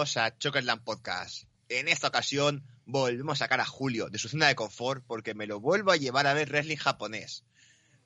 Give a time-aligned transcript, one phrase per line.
[0.00, 1.44] A Chokerland Podcast.
[1.68, 5.46] En esta ocasión volvemos a sacar a Julio de su zona de confort porque me
[5.46, 7.44] lo vuelvo a llevar a ver wrestling japonés.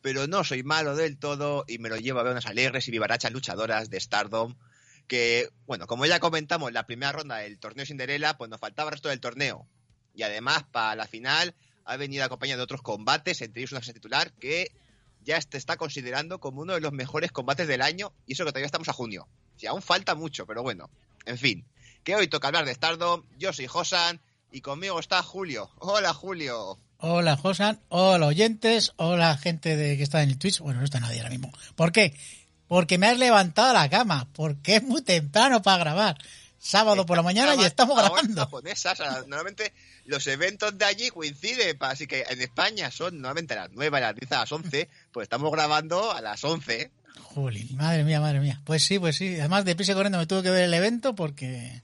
[0.01, 2.91] Pero no soy malo del todo y me lo llevo a ver unas alegres y
[2.91, 4.57] vivarachas luchadoras de Stardom
[5.07, 8.89] que, bueno, como ya comentamos en la primera ronda del torneo Cinderella, pues nos faltaba
[8.89, 9.65] el resto del torneo.
[10.15, 13.95] Y además, para la final, ha venido acompañado de otros combates, entre ellos una fase
[13.95, 14.73] titular que
[15.23, 18.51] ya se está considerando como uno de los mejores combates del año y eso que
[18.51, 19.29] todavía estamos a junio.
[19.57, 20.91] Si aún falta mucho, pero bueno,
[21.25, 21.67] en fin,
[22.05, 23.23] que hoy toca hablar de Stardom.
[23.39, 24.21] Yo soy Josan
[24.53, 25.71] y conmigo está Julio.
[25.79, 26.79] Hola, Julio.
[26.99, 27.81] Hola, Josan.
[27.89, 28.93] Hola, oyentes.
[28.97, 30.61] Hola, gente de que está en el Twitch.
[30.61, 31.51] Bueno, no está nadie ahora mismo.
[31.75, 32.15] ¿Por qué?
[32.69, 34.29] Porque me has levantado la cama.
[34.35, 36.19] Porque es muy temprano para grabar.
[36.59, 38.43] Sábado por la mañana y estamos grabando.
[38.43, 38.95] Japonesa,
[39.27, 39.73] normalmente
[40.07, 44.01] los eventos de allí coinciden, así que en España son normalmente a las 9, a
[44.01, 46.91] las 10, a las 11, pues estamos grabando a las 11.
[47.23, 48.63] Juli, madre mía, madre mía.
[48.65, 49.39] Pues sí, pues sí.
[49.39, 51.83] Además, de prisa corriendo me tuve que ver el evento porque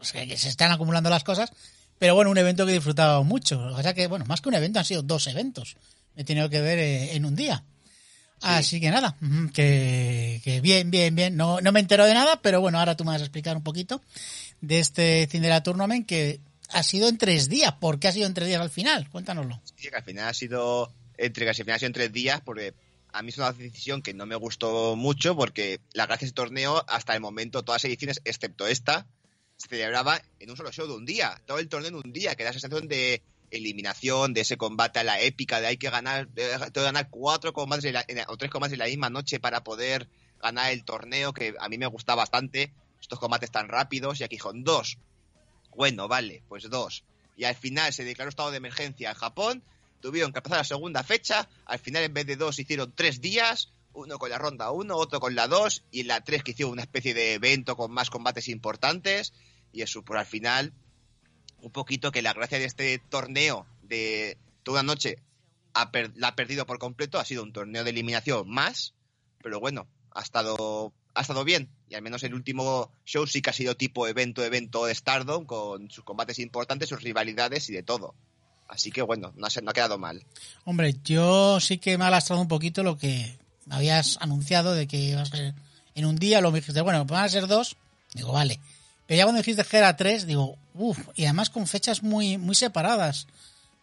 [0.00, 1.52] o sea, que se están acumulando las cosas.
[1.98, 3.60] Pero bueno, un evento que he disfrutado mucho.
[3.60, 5.76] O sea que, bueno, más que un evento, han sido dos eventos.
[6.14, 7.64] Me he tenido que ver eh, en un día.
[8.42, 9.16] Así que nada,
[9.52, 11.36] que, que bien, bien, bien.
[11.36, 13.62] No, no me entero de nada, pero bueno, ahora tú me vas a explicar un
[13.62, 14.00] poquito
[14.62, 16.40] de este Cinderella Tournament que
[16.70, 17.72] ha sido en tres días.
[17.72, 19.10] ¿Por qué ha sido en tres días al final?
[19.10, 19.60] Cuéntanoslo.
[19.76, 22.40] Sí, que al final ha sido entre casi al final ha sido en tres días
[22.40, 22.74] porque
[23.12, 26.36] a mí es una decisión que no me gustó mucho porque la gracia de este
[26.36, 29.06] torneo hasta el momento todas las ediciones excepto esta
[29.60, 32.34] se celebraba en un solo show de un día todo el torneo en un día
[32.34, 36.28] que da sensación de eliminación de ese combate a la épica de hay que ganar
[36.28, 37.94] de, de ganar cuatro combates
[38.28, 40.08] o tres combates en la misma noche para poder
[40.40, 44.38] ganar el torneo que a mí me gusta bastante estos combates tan rápidos y aquí
[44.38, 44.98] con dos
[45.76, 47.04] bueno vale pues dos
[47.36, 49.62] y al final se declaró estado de emergencia en Japón
[50.00, 51.48] tuvieron que pasar la segunda fecha.
[51.66, 53.70] Al final, en vez de dos, hicieron tres días.
[53.92, 55.84] Uno con la ronda 1, otro con la 2.
[55.90, 59.32] Y la 3 que hicieron una especie de evento con más combates importantes.
[59.72, 60.72] Y eso, por al final,
[61.60, 65.18] un poquito que la gracia de este torneo de toda una noche
[65.74, 67.18] ha la ha perdido por completo.
[67.18, 68.94] Ha sido un torneo de eliminación más.
[69.42, 71.70] Pero bueno, ha estado, ha estado bien.
[71.88, 75.44] Y al menos el último show sí que ha sido tipo evento, evento de Stardom,
[75.44, 78.14] con sus combates importantes, sus rivalidades y de todo.
[78.68, 80.24] Así que bueno, no ha, no ha quedado mal.
[80.64, 83.36] Hombre, yo sí que me ha lastrado un poquito lo que
[83.70, 85.54] me habías anunciado de que iba a ser
[85.94, 86.40] en un día.
[86.40, 87.76] Lo me dijiste, bueno, van a ser dos.
[88.14, 88.58] Digo, vale.
[89.06, 92.56] Pero ya cuando dijiste que era tres, digo, uff, y además con fechas muy, muy
[92.56, 93.28] separadas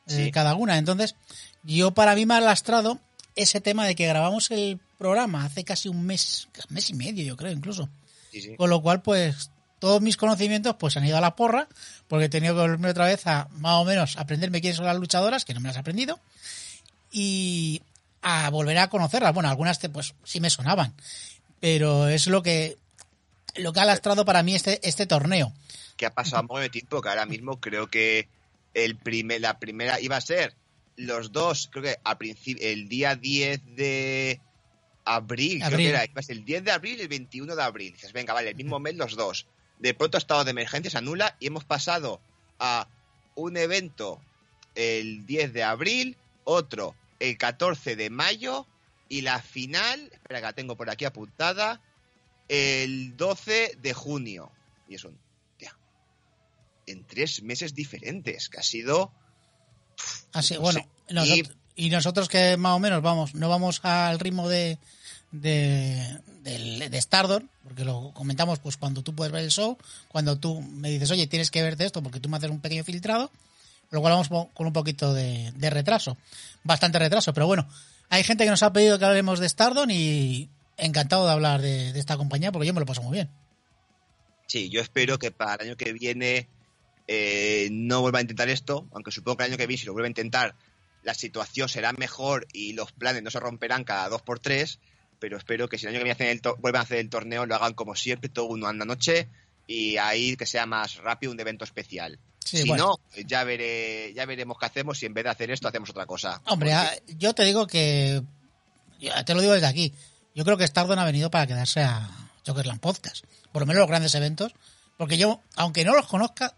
[0.09, 0.77] eh, cada una.
[0.77, 1.15] Entonces,
[1.63, 2.99] yo para mí me ha lastrado
[3.37, 7.37] ese tema de que grabamos el programa hace casi un mes, mes y medio, yo
[7.37, 7.89] creo, incluso.
[8.31, 8.55] Sí, sí.
[8.57, 11.69] Con lo cual, pues, todos mis conocimientos pues han ido a la porra,
[12.09, 14.97] porque he tenido que volverme otra vez a más o menos aprenderme quiénes son las
[14.97, 16.19] luchadoras, que no me las he aprendido,
[17.11, 17.81] y
[18.21, 19.33] a volver a conocerlas.
[19.33, 20.93] Bueno, algunas te, pues sí me sonaban,
[21.59, 22.77] pero es lo que
[23.55, 25.51] lo que ha lastrado para mí este, este torneo.
[25.95, 28.27] que ha pasado un poco de tiempo, que ahora mismo creo que
[28.73, 30.53] el primer, la primera iba a ser
[30.95, 34.39] los dos, creo que al principio, el día 10 de
[35.05, 35.85] abril, creo Abril.
[35.85, 37.93] que era, iba a ser el 10 de abril y el 21 de abril.
[37.93, 39.47] Dices, venga, vale, el mismo mes los dos.
[39.79, 42.19] De pronto estado de emergencia se anula y hemos pasado
[42.59, 42.87] a
[43.35, 44.19] un evento
[44.75, 48.67] el 10 de abril, otro el 14 de mayo
[49.09, 51.81] y la final, espera que la tengo por aquí apuntada,
[52.49, 54.51] el 12 de junio.
[54.89, 55.17] Y es un,
[55.57, 55.75] tía,
[56.85, 59.11] en tres meses diferentes, que ha sido...
[60.33, 64.47] Así, No bueno, nosotros- y nosotros que más o menos vamos, no vamos al ritmo
[64.49, 64.77] de
[65.31, 66.19] de,
[66.89, 69.77] de Stardom, porque lo comentamos pues cuando tú puedes ver el show,
[70.07, 72.83] cuando tú me dices, oye, tienes que verte esto porque tú me haces un pequeño
[72.83, 73.29] filtrado,
[73.89, 76.17] lo cual vamos con un poquito de, retraso,
[76.63, 77.67] bastante retraso, pero bueno,
[78.09, 81.97] hay gente que nos ha pedido que hablemos de Stardom y encantado de hablar de,
[81.97, 83.29] esta compañía porque yo me lo paso muy bien.
[84.47, 86.47] Sí, yo espero que para el año que viene
[87.07, 89.93] eh, no vuelva a intentar esto, aunque supongo que el año que viene, si lo
[89.93, 90.55] vuelve a intentar,
[91.03, 94.79] la situación será mejor y los planes no se romperán cada dos por tres,
[95.19, 97.73] pero espero que si el año que viene vuelvan a hacer el torneo, lo hagan
[97.73, 99.29] como siempre, todo uno anda noche
[99.67, 102.19] y ahí que sea más rápido un evento especial.
[102.47, 105.89] Si no, ya veré, ya veremos qué hacemos si en vez de hacer esto hacemos
[105.89, 106.41] otra cosa.
[106.45, 106.73] Hombre,
[107.17, 108.23] yo te digo que,
[109.25, 109.93] te lo digo desde aquí,
[110.33, 112.09] yo creo que Stardom ha venido para quedarse a
[112.45, 114.53] Jokerland Podcast, por lo menos los grandes eventos,
[114.97, 116.55] porque yo, aunque no los conozca,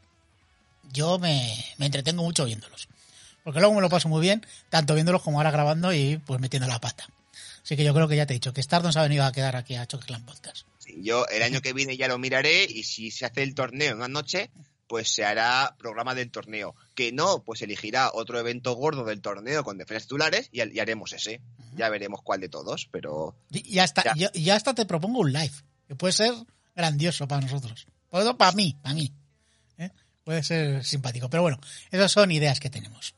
[0.92, 2.88] yo me, me entretengo mucho viéndolos.
[3.44, 6.68] Porque luego me lo paso muy bien, tanto viéndolos como ahora grabando y pues metiendo
[6.68, 7.08] la pata.
[7.64, 9.32] Así que yo creo que ya te he dicho que Stardom se ha venido a
[9.32, 10.66] quedar aquí a Chokerland Podcast.
[10.98, 13.98] yo el año que viene ya lo miraré y si se hace el torneo en
[13.98, 14.50] una noche,
[14.90, 16.76] pues se hará programa del torneo.
[16.96, 21.42] Que no, pues elegirá otro evento gordo del torneo con defensas titulares y, haremos ese.
[21.76, 23.36] Ya veremos cuál de todos, pero...
[23.52, 24.56] Y hasta, ya.
[24.56, 25.54] hasta te propongo un live,
[25.88, 26.34] que puede ser
[26.76, 27.86] grandioso para nosotros.
[28.10, 29.14] Para mí, para mí.
[29.78, 29.92] ¿eh?
[30.24, 31.30] Puede ser simpático.
[31.30, 31.60] Pero bueno,
[31.92, 33.14] esas son ideas que tenemos.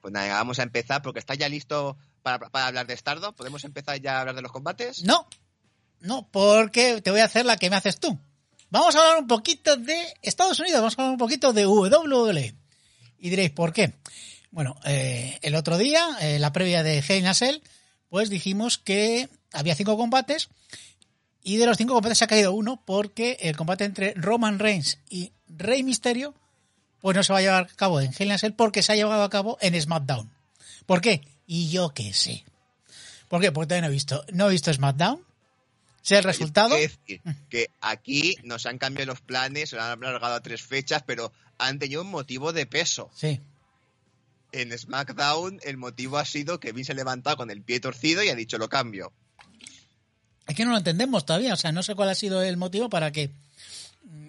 [0.00, 3.34] Pues nada, vamos a empezar porque está ya listo para, hablar de Stardo?
[3.34, 5.02] ¿Podemos empezar ya a hablar de los combates?
[5.02, 5.26] No,
[5.98, 8.16] no, porque te voy a hacer la que me haces tú.
[8.74, 12.56] Vamos a hablar un poquito de Estados Unidos, vamos a hablar un poquito de WWE.
[13.20, 13.94] Y diréis, ¿por qué?
[14.50, 17.62] Bueno, eh, el otro día, eh, la previa de Hell in
[18.08, 20.48] pues dijimos que había cinco combates
[21.40, 24.98] y de los cinco combates se ha caído uno porque el combate entre Roman Reigns
[25.08, 26.34] y Rey Misterio
[26.98, 29.22] pues no se va a llevar a cabo en Hell in porque se ha llevado
[29.22, 30.32] a cabo en SmackDown.
[30.84, 31.20] ¿Por qué?
[31.46, 32.44] Y yo qué sé.
[33.28, 33.52] ¿Por qué?
[33.52, 35.24] Porque todavía no he visto, no he visto SmackDown.
[36.04, 36.76] Sé el resultado.
[37.48, 41.78] que aquí nos han cambiado los planes, se han alargado a tres fechas, pero han
[41.78, 43.10] tenido un motivo de peso.
[43.14, 43.40] Sí.
[44.52, 48.22] En SmackDown el motivo ha sido que Vince se ha levantado con el pie torcido
[48.22, 49.14] y ha dicho lo cambio.
[50.46, 52.90] Es que no lo entendemos todavía, o sea, no sé cuál ha sido el motivo
[52.90, 53.30] para que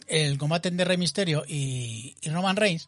[0.07, 2.88] el combate de Rey Misterio y, y Roman Reigns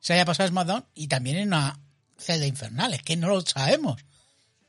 [0.00, 1.78] se haya pasado a SmackDown y también en una
[2.18, 4.04] Celda Infernal, es que no lo sabemos.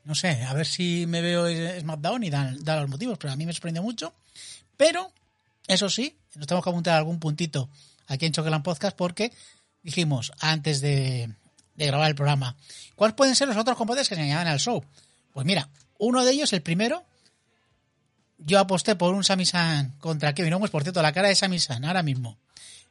[0.06, 1.48] No sé, a ver si me veo
[1.80, 4.14] SmackDown y dan, los motivos, pero a mí me sorprende mucho.
[4.76, 5.12] Pero,
[5.66, 7.68] eso sí, nos tenemos que apuntar algún puntito
[8.06, 9.32] aquí en Chocolate Podcast porque
[9.82, 11.28] dijimos antes de,
[11.74, 12.56] grabar el programa,
[12.94, 14.84] ¿cuáles pueden ser los otros combates que se añadan al show?
[15.32, 15.68] Pues mira,
[15.98, 17.04] uno de ellos, el primero,
[18.38, 21.58] yo aposté por un Sami San contra Kevin Owens, por cierto, la cara de Sami
[21.58, 22.38] San ahora mismo,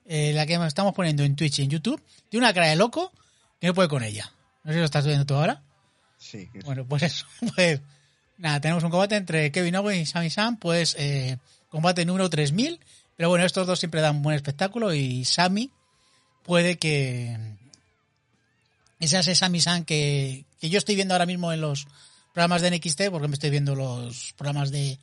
[0.04, 3.14] eh, la que estamos poniendo en Twitch y en YouTube, tiene una cara de loco
[3.62, 4.34] que no puede con ella.
[4.66, 5.65] No sé si lo estás viendo tú ahora.
[6.18, 6.50] Sí.
[6.64, 7.26] Bueno, pues eso.
[7.56, 7.82] Pues
[8.38, 11.38] nada, tenemos un combate entre Kevin Owens y Sami Zayn, pues eh,
[11.70, 12.80] combate número 3000.
[13.16, 15.72] Pero bueno, estos dos siempre dan un buen espectáculo y Sami
[16.44, 17.38] puede que
[19.00, 21.88] ese es Sami Zayn que, que yo estoy viendo ahora mismo en los
[22.34, 25.00] programas de NXT, porque me estoy viendo los programas de,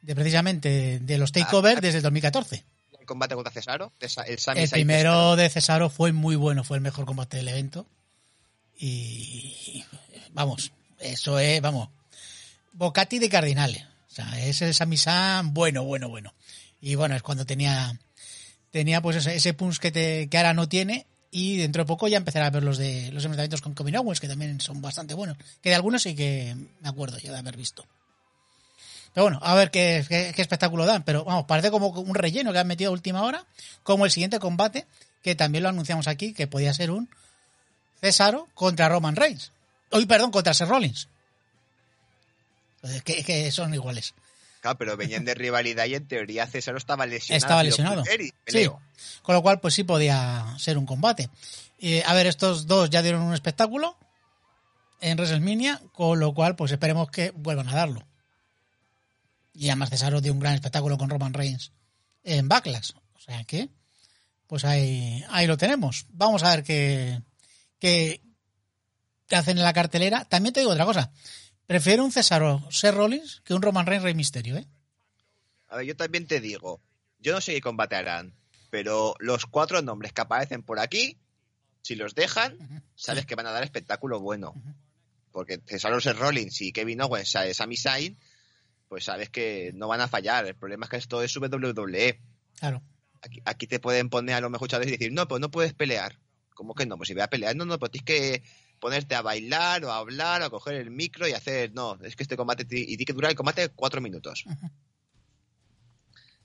[0.00, 2.64] de precisamente de los takeover ah, desde el 2014
[3.06, 3.92] el combate contra Cesaro.
[4.00, 7.86] El, el primero de Cesaro fue muy bueno, fue el mejor combate del evento.
[8.78, 9.84] Y
[10.36, 11.88] vamos, eso es, vamos,
[12.72, 13.82] Bocati de Cardinales.
[13.82, 16.32] O sea, es Samisan bueno, bueno, bueno.
[16.80, 17.98] Y bueno, es cuando tenía
[18.70, 22.08] tenía pues ese, ese punch que, te, que ahora no tiene y dentro de poco
[22.08, 25.14] ya empezará a ver los de los enfrentamientos con Kevin Owens que también son bastante
[25.14, 25.38] buenos.
[25.62, 27.86] Que de algunos sí que me acuerdo yo de haber visto.
[29.14, 30.04] Pero bueno, a ver qué,
[30.36, 31.02] espectáculo dan.
[31.02, 33.46] Pero vamos, parece como un relleno que han metido a última hora,
[33.82, 34.86] como el siguiente combate,
[35.22, 37.08] que también lo anunciamos aquí, que podía ser un
[38.02, 39.52] Césaro contra Roman Reigns.
[39.90, 41.08] Hoy, perdón, contra Seth Rollins.
[43.04, 44.14] Que, que son iguales.
[44.60, 47.38] Claro, pero venían de rivalidad y en teoría César estaba lesionado.
[47.38, 48.04] Estaba lesionado.
[48.46, 48.68] Sí.
[49.22, 51.30] Con lo cual, pues sí podía ser un combate.
[52.04, 53.96] a ver, estos dos ya dieron un espectáculo
[55.00, 58.06] en WrestleMania, con lo cual, pues esperemos que vuelvan a darlo.
[59.54, 61.72] Y además Cesaro dio un gran espectáculo con Roman Reigns
[62.24, 62.90] en Backlash.
[63.14, 63.68] O sea que,
[64.46, 66.06] pues ahí, ahí lo tenemos.
[66.10, 68.20] Vamos a ver qué,
[69.28, 70.24] que, hacen en la cartelera.
[70.24, 71.12] También te digo otra cosa.
[71.66, 74.66] Prefiero un Cesaro Ser Rollins que un Roman Reigns Rey Misterio, ¿eh?
[75.68, 76.80] A ver, yo también te digo,
[77.18, 78.34] yo no sé qué combate harán,
[78.70, 81.18] pero los cuatro nombres que aparecen por aquí,
[81.82, 84.54] si los dejan, sabes que van a dar espectáculo bueno.
[85.32, 88.16] Porque Cesaro Ser Rollins y Kevin Owens, Sami Zayn,
[88.88, 90.46] pues sabes que no van a fallar.
[90.46, 92.20] El problema es que esto es WWE.
[92.58, 92.82] Claro.
[93.22, 96.18] Aquí, aquí te pueden poner a lo mejor y decir, no, pues no puedes pelear.
[96.54, 96.96] ¿Cómo que no?
[96.96, 98.42] Pues si voy a pelear, no, no, pues tienes que
[98.80, 101.72] ponerte a bailar o a hablar o a coger el micro y hacer.
[101.74, 102.64] No, es que este combate.
[102.70, 104.44] Y tiene que durar el combate cuatro minutos.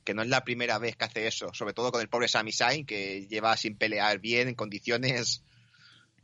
[0.04, 2.52] Que no es la primera vez que hace eso, sobre todo con el pobre Sami
[2.52, 5.44] Zayn, que lleva sin pelear bien, en condiciones.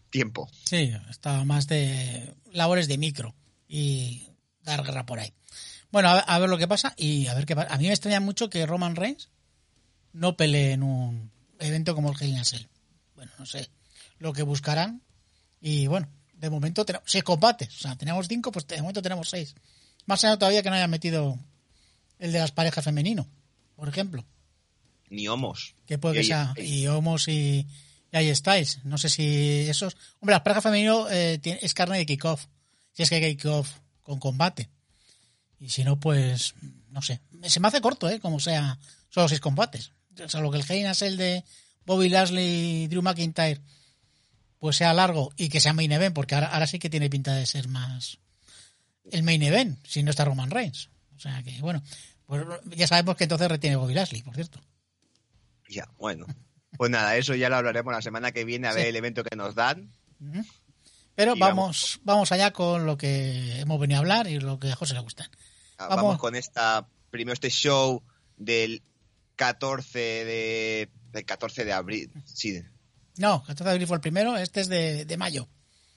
[0.09, 0.49] tiempo.
[0.65, 3.35] Sí, está más de labores de micro
[3.67, 4.29] y
[4.63, 5.33] dar guerra por ahí.
[5.91, 7.73] Bueno, a ver, lo que pasa y a ver qué pasa.
[7.73, 9.29] A mí me extraña mucho que Roman Reigns
[10.13, 12.67] no pelee en un evento como el Hell.
[13.15, 13.69] Bueno, no sé
[14.19, 15.01] lo que buscarán.
[15.69, 17.67] Y bueno, de momento tenemos seis combates.
[17.75, 19.53] O sea, teníamos cinco, pues de momento tenemos seis.
[20.05, 21.37] Más allá todavía que no hayan metido
[22.19, 23.27] el de las parejas femenino,
[23.75, 24.23] por ejemplo.
[25.09, 25.75] Ni homos.
[25.85, 26.53] Que puede que Y- sea.
[26.57, 27.67] y- homos y,
[28.13, 28.79] y ahí estáis.
[28.85, 29.97] No sé si esos.
[30.21, 32.45] Hombre, las parejas femenino eh, es carne de kickoff.
[32.93, 33.69] Si es que hay kickoff
[34.03, 34.69] con combate.
[35.59, 36.55] Y si no, pues.
[36.91, 37.19] No sé.
[37.43, 38.19] Se me hace corto, ¿eh?
[38.21, 38.79] Como sea.
[39.09, 39.91] Solo seis combates.
[40.23, 41.43] O sea, lo que el Hell in a Cell de
[41.85, 43.59] Bobby Lashley y Drew McIntyre.
[44.59, 46.15] Pues sea largo y que sea main event.
[46.15, 48.19] Porque ahora, ahora sí que tiene pinta de ser más.
[49.11, 49.77] El main event.
[49.85, 50.89] Si no está Roman Reigns.
[51.15, 51.81] O sea que, bueno.
[52.25, 52.45] Pues
[52.75, 54.61] ya sabemos que entonces retiene Bobby Lashley, por cierto.
[55.69, 56.25] Ya, bueno.
[56.77, 59.35] Pues nada, eso ya lo hablaremos la semana que viene a ver el evento que
[59.35, 59.91] nos dan.
[61.15, 64.75] Pero vamos, vamos allá con lo que hemos venido a hablar y lo que a
[64.75, 65.29] José le gusta.
[65.77, 66.03] Ah, Vamos.
[66.03, 68.03] Vamos, con esta primero este show
[68.35, 68.83] del
[69.35, 72.61] 14 de del 14 de abril, sí,
[73.17, 75.47] No, 14 de abril fue el primero, este es de, de mayo.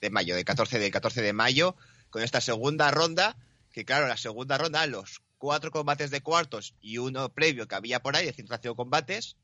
[0.01, 1.75] de mayo, del 14 del 14 de mayo
[2.09, 3.37] con esta segunda ronda,
[3.71, 8.01] que claro, la segunda ronda los cuatro combates de cuartos y uno previo que había
[8.01, 9.35] por ahí de 105 combates.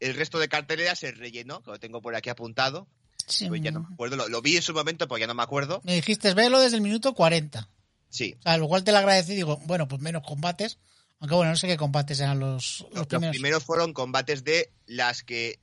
[0.00, 2.86] El resto de cartelera se rellenó, que lo tengo por aquí apuntado.
[3.26, 5.34] Sí, Pues ya no me acuerdo, lo, lo vi en su momento, pues ya no
[5.34, 5.80] me acuerdo.
[5.84, 7.68] Me dijiste verlo desde el minuto 40.
[8.10, 10.78] Sí, O sea, lo cual te lo agradecí y digo, bueno, pues menos combates.
[11.20, 13.32] Aunque bueno, no sé qué combates eran los, los los primeros.
[13.34, 15.58] primeros fueron combates de las que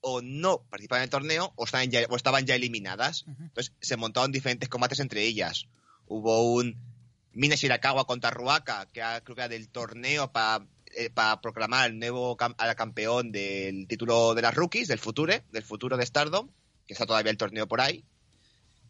[0.00, 3.24] o no participaban en el torneo o estaban ya, o estaban ya eliminadas.
[3.40, 5.66] Entonces se montaron diferentes combates entre ellas.
[6.06, 6.76] Hubo un
[7.32, 12.36] Mina Shirakawa contra Ruaka, que era- creo que era del torneo para proclamar el nuevo
[12.36, 16.48] cam- al campeón del título de las rookies, del Future, del futuro de Stardom,
[16.86, 18.04] que está todavía el torneo por ahí.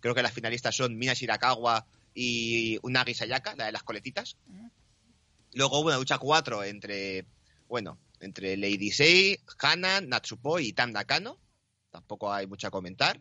[0.01, 4.37] Creo que las finalistas son Mina Shirakawa y Unagi Sayaka, la de las coletitas.
[5.55, 7.27] Luego hubo una lucha 4 entre,
[7.69, 11.39] bueno, entre Lady Sei, Hana, Natsupo y Tam Nakano.
[11.91, 13.19] Tampoco hay mucho a comentar.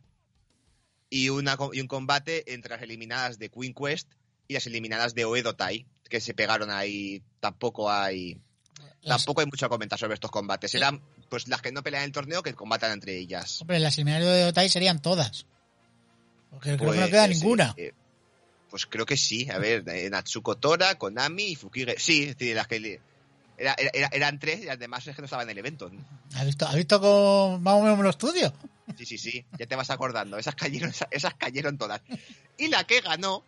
[1.09, 4.11] Y, una, y un combate entre las eliminadas de Queen Quest
[4.47, 7.23] y las eliminadas de Oedo Tai, que se pegaron ahí.
[7.39, 8.41] Tampoco hay
[9.01, 10.75] Las- tampoco hay mucho a comentar sobre estos combates.
[10.75, 13.61] Eran pues las que no pelean en el torneo que combatan entre ellas.
[13.61, 15.45] Hombre, las eliminatorias de Otai serían todas.
[16.49, 17.73] Porque creo que no Pues, queda eh, ninguna.
[17.77, 17.93] eh,
[18.69, 19.49] pues creo que sí.
[19.49, 21.95] A ver, eh, Natsuko Tora, Konami y Fukige.
[21.99, 22.99] Sí, es decir, las que
[23.57, 25.91] era- era- era- eran tres y las demás es que no estaban en el evento.
[26.35, 28.53] ¿Has visto, ¿has visto cómo más o menos me lo estudio?
[28.97, 29.45] Sí, sí, sí.
[29.57, 30.37] Ya te vas acordando.
[30.37, 32.01] Esas cayeron, esas, cayeron todas.
[32.57, 33.43] Y la que ganó,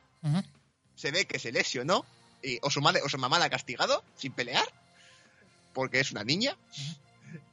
[0.95, 2.05] se ve que se lesionó.
[2.43, 4.65] Y, o, su madre, o su mamá la ha castigado sin pelear.
[5.73, 6.55] Porque es una niña.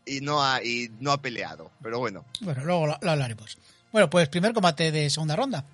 [0.06, 1.70] Y no ha, y no ha peleado.
[1.82, 2.24] Pero bueno.
[2.40, 3.58] Bueno, luego lo, lo hablaremos.
[3.92, 5.64] Bueno, pues primer combate de segunda ronda.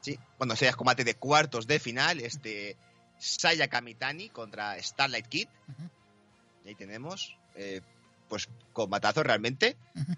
[0.00, 2.76] Sí, bueno, sería combate de cuartos de final, este
[3.18, 5.48] Saya Kamitani contra Starlight Kid.
[5.68, 5.99] Y
[6.66, 7.80] ahí tenemos, eh,
[8.28, 9.76] pues combatazo realmente.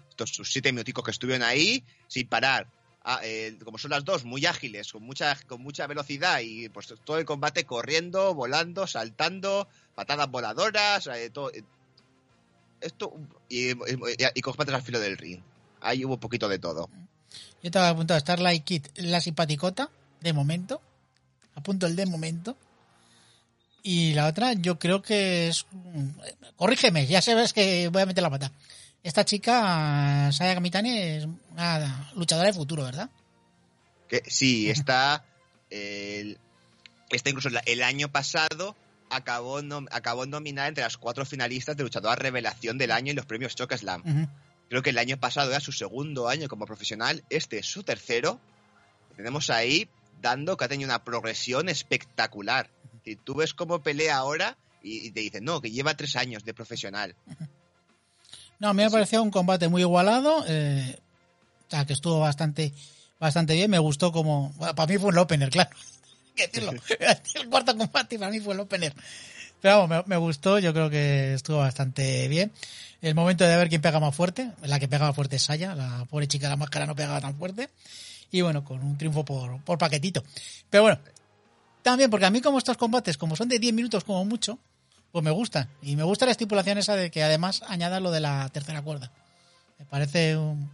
[0.09, 2.67] Estos sus siete minuticos que estuvieron ahí sin parar.
[3.05, 6.93] Ah, eh, como son las dos, muy ágiles, con mucha, con mucha velocidad y pues
[7.03, 11.63] todo el combate corriendo, volando, saltando, patadas voladoras, eh, todo, eh,
[12.79, 13.13] esto
[13.49, 13.75] y, y,
[14.35, 15.41] y combates al filo del ring.
[15.81, 16.89] Ahí hubo un poquito de todo.
[17.61, 19.89] Yo había apuntado Starlight Kid, la simpaticota,
[20.21, 20.81] de momento.
[21.55, 22.55] Apunto el de momento.
[23.85, 25.65] Y la otra, yo creo que es.
[26.55, 28.51] Corrígeme, ya sabes que voy a meter la pata.
[29.03, 33.09] Esta chica, Saya Kamitani, es una luchadora de futuro, ¿verdad?
[34.07, 35.25] Que sí, está.
[35.69, 36.37] El,
[37.09, 38.77] está incluso el año pasado
[39.09, 43.25] acabó, nom- acabó nominada entre las cuatro finalistas de luchadora revelación del año en los
[43.25, 44.29] premios Choc Slam.
[44.69, 48.39] Creo que el año pasado era su segundo año como profesional, este es su tercero.
[49.17, 49.89] Tenemos ahí
[50.21, 52.69] dando que ha tenido una progresión espectacular.
[53.05, 56.43] Y tú ves cómo pelea ahora y, y te dicen, no, que lleva tres años
[56.43, 57.15] de profesional.
[58.59, 58.93] No, a mí me Sí.
[58.93, 60.45] pareció un combate muy igualado.
[60.47, 60.97] eh,
[61.67, 62.71] o sea, que estuvo bastante,
[63.19, 63.69] bastante bien.
[63.69, 64.53] Me gustó como.
[64.55, 65.69] bueno, para mí fue el opener, claro.
[66.27, 66.71] Hay que decirlo.
[67.41, 68.93] el cuarto combate para mí fue el opener.
[69.59, 70.59] Pero vamos, me, me gustó.
[70.59, 72.53] Yo creo que estuvo bastante bien.
[73.01, 74.51] El momento de ver quién pega más fuerte.
[74.61, 75.75] La que pegaba fuerte es Saya.
[75.75, 77.69] La pobre chica de la máscara no pegaba tan fuerte.
[78.31, 80.23] Y bueno, con un triunfo por, por paquetito.
[80.69, 80.99] Pero bueno,
[81.83, 84.57] también porque a mí como estos combates, como son de 10 minutos como mucho,
[85.11, 85.69] pues me gustan.
[85.81, 89.11] Y me gusta la estipulación esa de que además añada lo de la tercera cuerda.
[89.77, 90.71] Me parece un-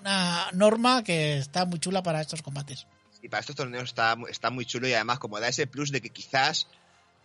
[0.00, 2.86] una norma que está muy chula para estos combates.
[3.22, 6.00] Y para estos torneos está, está muy chulo y además como da ese plus de
[6.00, 6.66] que quizás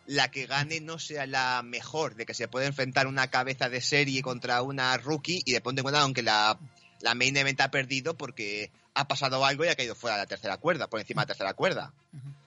[0.07, 3.81] la que gane no sea la mejor, de que se puede enfrentar una cabeza de
[3.81, 6.59] serie contra una rookie y de pronto en cuenta aunque la,
[7.01, 10.27] la main event ha perdido porque ha pasado algo y ha caído fuera de la
[10.27, 11.91] tercera cuerda, por encima de la tercera cuerda.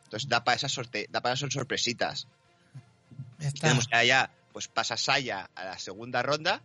[0.08, 2.26] Entonces da para esas sorte da para esas sorpresitas.
[3.38, 6.62] Está- Tenemos que allá, pues pasa Saya a la segunda ronda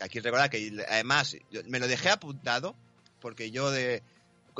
[0.00, 2.76] Aquí recuerda que además me lo dejé apuntado
[3.20, 4.00] porque yo de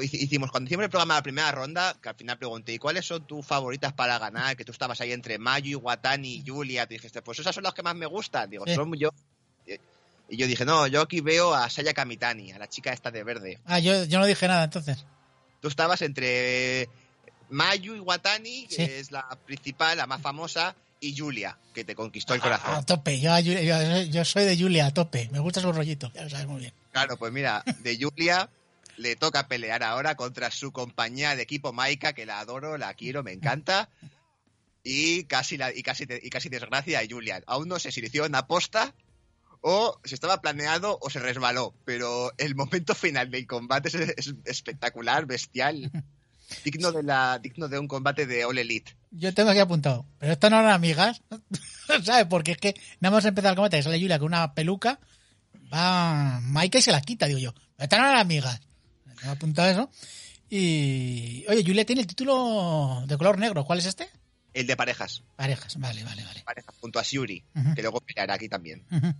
[0.00, 3.06] hicimos cuando hicimos el programa de la primera ronda, que al final pregunté, ¿y cuáles
[3.06, 4.56] son tus favoritas para ganar?
[4.56, 6.86] Que tú estabas ahí entre Mayu, Watani y Julia.
[6.88, 8.50] Te dijiste, pues esas son las que más me gustan.
[8.50, 8.74] Digo, Sí.
[8.74, 9.10] son yo.
[10.30, 13.22] Y yo dije, no, yo aquí veo a Saya Kamitani, a la chica esta de
[13.22, 13.60] verde.
[13.64, 15.04] Ah, yo, yo no dije nada entonces.
[15.60, 16.88] Tú estabas entre
[17.50, 18.82] Mayu y Watani, que Sí.
[18.82, 22.74] es la principal, la más famosa, y Julia, que te conquistó el A, corazón.
[22.74, 25.28] a tope, yo, yo, yo soy de Julia, a tope.
[25.32, 26.72] Me gusta su rollito, ya lo sabes muy bien.
[26.92, 28.50] Claro, pues mira, de Julia
[28.96, 33.22] le toca pelear ahora contra su compañía de equipo Maika, que la adoro, la quiero,
[33.22, 33.88] me encanta.
[34.82, 37.42] Y casi, la, y casi, y casi desgracia a Julia.
[37.46, 38.94] Aún no sé si le hicieron aposta
[39.60, 41.74] o si estaba planeado o se resbaló.
[41.84, 45.90] Pero el momento final del combate es, es espectacular, bestial.
[46.64, 48.96] Digno de, la, digno de un combate de All Elite.
[49.10, 50.06] Yo tengo aquí apuntado.
[50.18, 51.22] Pero estas no eran amigas,
[52.04, 52.26] ¿sabes?
[52.26, 54.98] Porque es que nada más empezar el combate, que sale Julia con una peluca,
[55.72, 57.52] va Maika y se la quita, digo yo.
[57.54, 58.60] Pero estas no eran amigas.
[59.24, 59.90] He apuntado eso.
[60.50, 61.44] Y.
[61.48, 63.64] Oye, Julia tiene el título de color negro.
[63.64, 64.08] ¿Cuál es este?
[64.54, 65.22] El de parejas.
[65.36, 66.42] Parejas, vale, vale, vale.
[66.42, 67.74] Parejas junto a Shuri, Ujú.
[67.74, 68.84] que luego peleará aquí también.
[68.90, 69.12] Ujú.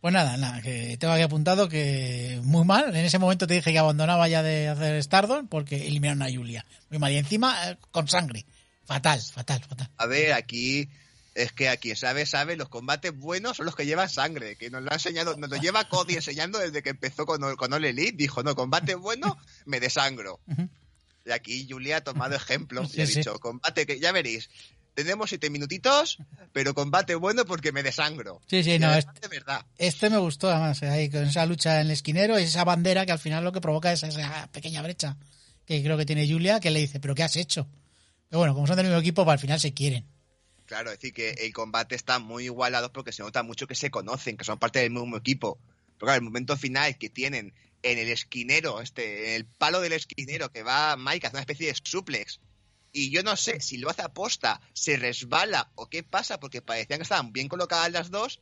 [0.00, 2.88] Pues nada, nada, que tengo aquí apuntado que muy mal.
[2.96, 6.64] En ese momento te dije que abandonaba ya de hacer Stardom porque eliminaron a Julia.
[6.88, 7.12] Muy mal.
[7.12, 8.46] Y encima eh, con sangre.
[8.86, 9.90] Fatal, fatal, fatal.
[9.98, 10.88] A ver, aquí
[11.34, 14.82] es que aquí sabe, sabe, los combates buenos son los que llevan sangre, que nos
[14.82, 18.16] lo ha enseñado, nos lo lleva Cody enseñando desde que empezó con, con All Elite,
[18.16, 20.40] dijo, no, combate bueno, me desangro.
[20.46, 20.68] Ujú.
[21.26, 23.16] Y aquí Julia ha tomado ejemplo Sí, y ha sí.
[23.16, 24.48] dicho, combate que ya veréis,
[24.94, 26.18] tenemos siete minutitos,
[26.52, 28.40] pero combate bueno porque me desangro.
[28.46, 29.64] Sí, sí, Y no, además, es- de verdad.
[29.78, 33.06] Este me gustó además, eh, ahí con esa lucha en el esquinero y esa bandera
[33.06, 35.16] que al final lo que provoca es esa pequeña brecha
[35.66, 37.68] que creo que tiene Julia que le dice, pero ¿qué has hecho?
[38.28, 40.06] Pero bueno, como son del mismo equipo, pues al final se quieren.
[40.66, 43.90] Claro, es decir, que el combate está muy igualado porque se nota mucho que se
[43.90, 45.58] conocen, que son parte del mismo equipo.
[45.96, 49.92] Pero claro, el momento final que tienen en el esquinero, este, en el palo del
[49.94, 52.38] esquinero, que va Mike, hace una especie de suplex.
[52.92, 56.98] Y yo no sé si lo hace aposta, se resbala o qué pasa, porque parecían
[56.98, 58.40] que estaban bien colocadas las dos,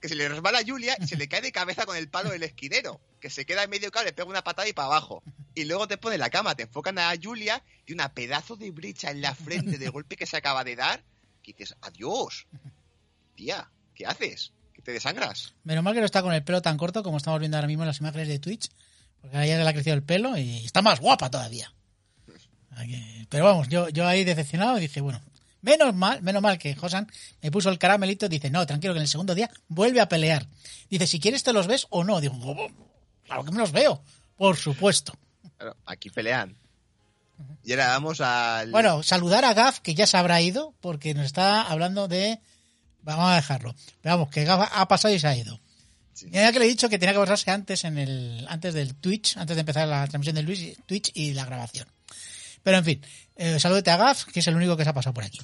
[0.00, 2.30] que se le resbala a Julia y se le cae de cabeza con el palo
[2.30, 5.22] del esquinero, que se queda en medio cable, le pega una patada y para abajo.
[5.54, 9.10] Y luego te pone la cama, te enfocan a Julia y una pedazo de brecha
[9.10, 11.02] en la frente del golpe que se acaba de dar,
[11.42, 12.46] que dices, adiós.
[13.34, 14.52] Tía, ¿qué haces?
[14.72, 15.54] ¿Que te desangras?
[15.64, 17.82] Menos mal que no está con el pelo tan corto como estamos viendo ahora mismo
[17.82, 18.70] en las imágenes de Twitch,
[19.20, 21.74] porque a ella le ha crecido el pelo y está más guapa todavía.
[22.76, 25.20] Aquí- Pero vamos, yo, yo ahí decepcionado dije, bueno,
[25.62, 27.10] menos mal, menos mal que Josan
[27.42, 30.46] me puso el caramelito dice, no, tranquilo, que en el segundo día vuelve a pelear.
[30.88, 32.20] Dice, si quieres te los ves o no.
[32.20, 32.68] Digo, "Oh,
[33.26, 34.02] claro que me los veo,
[34.36, 35.12] por supuesto.
[35.56, 36.56] Claro, aquí pelean.
[37.64, 38.70] Y ahora vamos al...
[38.70, 42.38] Bueno, saludar a Gaf, que ya se habrá ido, porque nos está hablando de...
[43.02, 43.74] Vamos a dejarlo.
[44.02, 45.58] Pero vamos, que Gaf ha pasado y se ha ido.
[46.12, 46.26] Sí.
[46.28, 48.94] Y ya que le he dicho que tenía que pasarse antes en el antes del
[48.94, 51.86] Twitch, antes de empezar la transmisión del Luis- Twitch y la grabación.
[52.62, 53.02] Pero en fin,
[53.36, 55.40] eh, saludete a Gaf, que es el único que se ha pasado por aquí.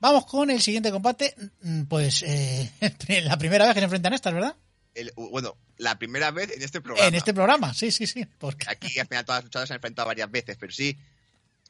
[0.00, 1.34] Vamos con el siguiente combate.
[1.62, 2.70] Mm, Pues eh,
[3.24, 4.56] la primera vez que se enfrentan estas, ¿verdad?
[4.94, 7.08] el- bueno, la primera vez en este programa.
[7.08, 8.24] En este programa, sí, sí, sí.
[8.38, 10.96] Porque Aquí al final todas las luchadoras se han enfrentado varias veces, pero sí.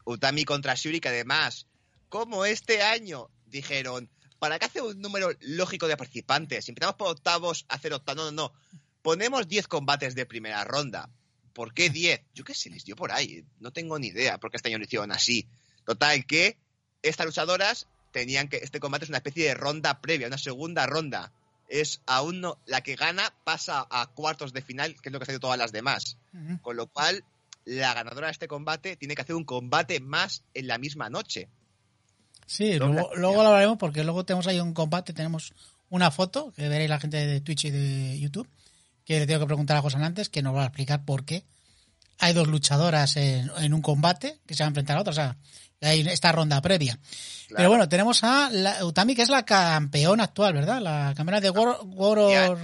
[0.04, 1.66] Utami contra Shuri, que además,
[2.10, 6.66] como este año dijeron, ¿para qué hacer un número lógico de participantes?
[6.66, 8.24] Si empezamos por octavos, hacer octavos.
[8.24, 8.78] No, no, no.
[9.00, 11.08] Ponemos 10 combates de primera ronda.
[11.54, 12.20] ¿Por qué 10?
[12.34, 13.44] Yo qué sé, les dio por ahí.
[13.60, 15.46] No tengo ni idea por qué este año lo hicieron así.
[15.86, 16.58] Total, que
[17.02, 18.58] estas luchadoras tenían que.
[18.58, 21.32] Este combate es una especie de ronda previa, una segunda ronda.
[21.68, 22.58] Es aún no.
[22.66, 25.58] La que gana pasa a cuartos de final, que es lo que han hecho todas
[25.58, 26.18] las demás.
[26.60, 27.24] Con lo cual,
[27.64, 31.48] la ganadora de este combate tiene que hacer un combate más en la misma noche.
[32.46, 35.54] Sí, Doble luego, luego lo hablaremos porque luego tenemos ahí un combate, tenemos
[35.88, 38.48] una foto que veréis la gente de Twitch y de YouTube,
[39.04, 41.44] que le tengo que preguntar a José antes, que nos va a explicar por qué.
[42.18, 45.20] Hay dos luchadoras en, en un combate que se van a enfrentar a otras, o
[45.20, 45.36] sea,
[45.80, 46.98] hay esta ronda previa.
[47.54, 50.80] Pero bueno, tenemos a la, Utami, que es la campeona actual, ¿verdad?
[50.80, 51.48] La campeona de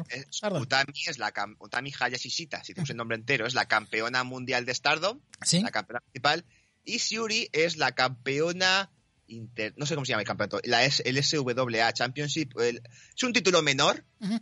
[0.09, 0.63] es- Stardom.
[0.63, 4.75] Utami es la Utami Hayashishita, si tenemos el nombre entero, es la campeona mundial de
[4.75, 6.45] Stardom, Sí, la campeona principal,
[6.85, 8.91] y Shuri es la campeona
[9.27, 12.83] inter, no sé cómo se llama el campeonato, la es el SWA Championship, el-
[13.17, 14.41] es un título menor Ujú.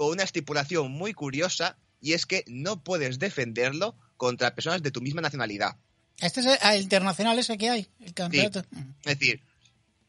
[0.00, 5.02] Con una estipulación muy curiosa y es que no puedes defenderlo contra personas de tu
[5.02, 5.76] misma nacionalidad.
[6.22, 8.64] este es el, el internacional ese que hay, el campeonato.
[9.04, 9.42] Es decir,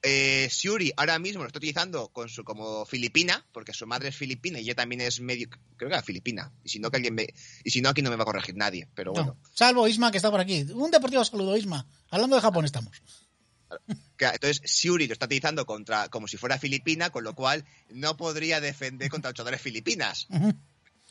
[0.01, 4.15] eh, Shuri ahora mismo lo está utilizando con su, como filipina, porque su madre es
[4.15, 6.53] filipina y ella también es medio, creo que era filipina.
[6.63, 7.27] Y si no, que alguien me,
[7.65, 8.87] y si no, aquí no me va a corregir nadie.
[8.95, 10.65] Pero No, bueno, salvo Isma que está por aquí.
[10.73, 11.85] Un deportivo saludo, Isma.
[12.09, 13.03] Hablando de Japón estamos.
[14.29, 18.61] entonces Shuri lo está utilizando contra, como si fuera filipina, con lo cual no podría
[18.61, 20.27] defender contra luchadoras filipinas.
[20.29, 20.53] Ujú.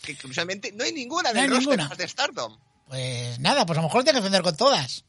[0.03, 1.89] que curiosamente no hay ninguna No roster ninguna.
[1.89, 2.59] más de Stardom.
[2.89, 5.05] Pues nada, pues a lo mejor tiene que defender con todas.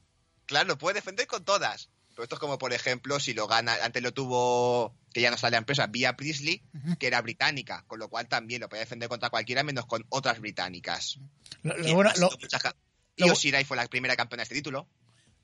[0.46, 1.90] Claro, puede defender con todas.
[2.10, 5.38] Pero esto es como, por ejemplo, si lo gana, antes lo tuvo, que ya no
[5.38, 6.62] sale la empresa, vía Priestley,
[7.00, 10.42] que era británica, con lo cual también lo podía defender contra cualquiera, menos con otras
[10.42, 11.20] británicas.
[11.64, 13.36] Lo, lo Y bueno, lo- lo-
[13.66, 14.88] fue la primera campeona de este título.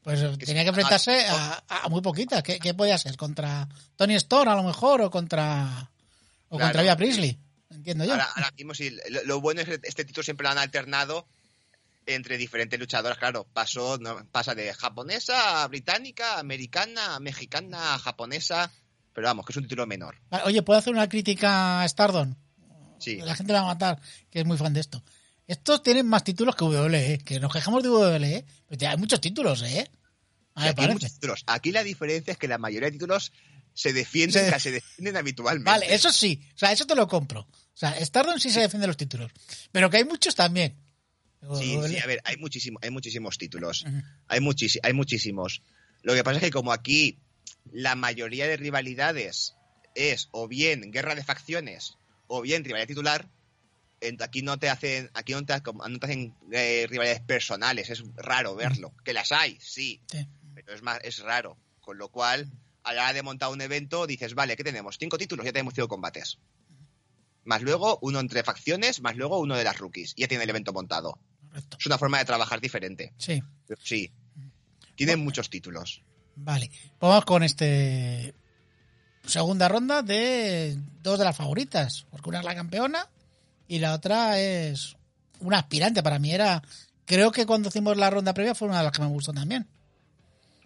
[0.07, 2.41] Pues que tenía que enfrentarse Ah, a, a muy poquitas.
[2.41, 3.17] ¿Qué, qué podía ser?
[3.17, 3.67] ¿Contra
[3.97, 5.01] Tony Storm a lo mejor?
[5.01, 5.89] ¿O contra,
[6.47, 6.67] o Claro.
[6.69, 7.37] contra Via Priestley?
[7.69, 8.13] Entiendo yo.
[8.13, 11.27] Ahora, ahora mismo sí, lo, lo bueno es que este título siempre lo han alternado
[12.05, 18.71] entre diferentes luchadoras, claro, pasó, no, pasa de japonesa a británica, americana, mexicana, japonesa,
[19.11, 20.15] pero vamos, que es un título menor.
[20.45, 22.33] Oye, ¿puedo hacer una crítica a Stardom?
[22.97, 23.17] Sí.
[23.17, 23.99] La gente la va a matar,
[24.31, 25.03] que es muy fan de esto.
[25.47, 29.61] Estos tienen más títulos que WWE, que nos quejamos de WWE, pero hay muchos títulos,
[29.63, 29.89] ¿eh?
[30.57, 31.43] A Sí, ver, aquí, hay muchos títulos.
[31.47, 33.31] Aquí la diferencia es que la mayoría de títulos
[33.73, 35.69] se defienden, Se- casi defienden habitualmente.
[35.69, 37.41] Vale, eso sí, o sea, eso te lo compro.
[37.41, 37.47] O
[37.79, 39.31] sea, Stardom sí se defiende los títulos,
[39.71, 40.75] pero que hay muchos también.
[41.59, 43.85] Sí, sí, a ver, hay, muchísimo, hay muchísimos títulos.
[44.27, 45.61] Hay, muchísi- hay muchísimos.
[46.01, 47.19] Lo que pasa es que como aquí
[47.71, 49.53] la mayoría de rivalidades
[49.93, 53.29] es o bien guerra de facciones o bien rivalidad titular,
[54.21, 55.53] aquí no te hacen, aquí no te,
[55.89, 58.93] no te hacen eh, rivalidades personales, es raro verlo.
[59.05, 60.27] Que las hay, sí, Sí.
[60.65, 61.57] Pero es más, es raro.
[61.81, 62.51] Con lo cual,
[62.83, 64.97] a la hora de montar un evento, dices, vale, ¿qué tenemos?
[64.99, 66.37] Cinco títulos, ya tenemos cinco combates.
[67.43, 70.13] Más luego uno entre facciones, más luego uno de las rookies.
[70.17, 71.17] Ya tiene el evento montado.
[71.47, 71.77] Correcto.
[71.79, 73.13] Es una forma de trabajar diferente.
[73.17, 73.41] Sí,
[73.83, 74.11] Sí.
[74.95, 76.01] Tienen muchos títulos.
[76.35, 76.69] vale.
[76.99, 78.33] Vamos con este
[79.25, 83.07] segunda ronda de dos de las favoritas, porque una es la campeona
[83.67, 84.95] y la otra es
[85.39, 86.01] una aspirante.
[86.03, 86.61] Para mí era,
[87.05, 89.67] creo que cuando hicimos la ronda previa fue una de las que me gustó también.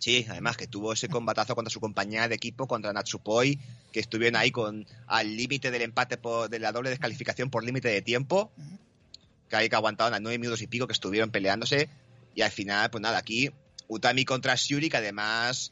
[0.02, 3.60] Sí, además que tuvo ese combatazo contra su compañera de equipo, contra Natsupoi,
[3.92, 7.90] que estuvieron ahí con al límite del empate por, de la doble descalificación por límite
[7.90, 8.52] de tiempo,
[9.48, 11.88] que ahí que aguantaron a nueve minutos y pico que estuvieron peleándose,
[12.34, 13.52] y al final, pues nada, aquí
[13.90, 15.72] Utami contra Shuri, que además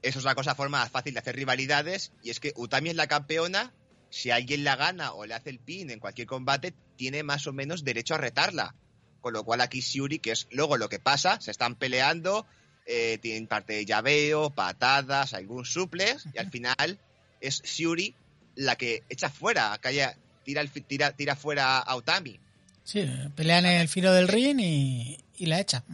[0.00, 3.08] eso es la cosa forma fácil de hacer rivalidades, y es que Utami es la
[3.08, 3.74] campeona,
[4.08, 7.52] si alguien la gana o le hace el pin en cualquier combate, tiene más o
[7.52, 8.74] menos derecho a retarla.
[9.20, 12.46] Con lo cual aquí Shuri, que es luego lo que pasa, se están peleando,
[12.92, 16.98] eh, tienen parte de llaveo, patadas, algún suples, y al final
[17.40, 18.14] es Shuri
[18.56, 22.38] la que echa fuera, que haya- tira, el tira, tira fuera a Utami.
[22.82, 25.84] Sí, pelean en el filo del ring y, y la echa.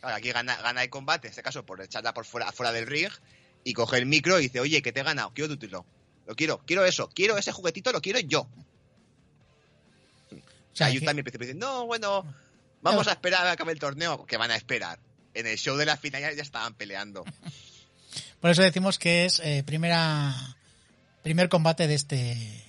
[0.00, 2.86] Claro, aquí gana, gana el combate, en este caso por echarla por fuera, fuera del
[2.86, 3.10] ring,
[3.64, 5.84] y coge el micro y dice, oye, que te he ganado, quiero tu título.
[6.26, 8.42] Lo quiero, quiero eso, quiero ese juguetito, lo quiero yo.
[10.30, 12.24] O sea, que- al principio dice, no, bueno,
[12.82, 14.98] vamos a esperar a que acabe el torneo, que van a esperar.
[15.34, 17.24] En el show de la final ya, ya estaban peleando.
[18.40, 20.56] por eso decimos que es eh, primera
[21.22, 22.64] primer combate de este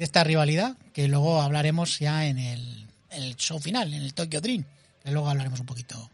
[0.00, 4.14] de esta rivalidad, que luego hablaremos ya en el, en el show final, en el
[4.14, 4.64] Tokyo Dream.
[5.04, 6.10] Que luego hablaremos un poquito,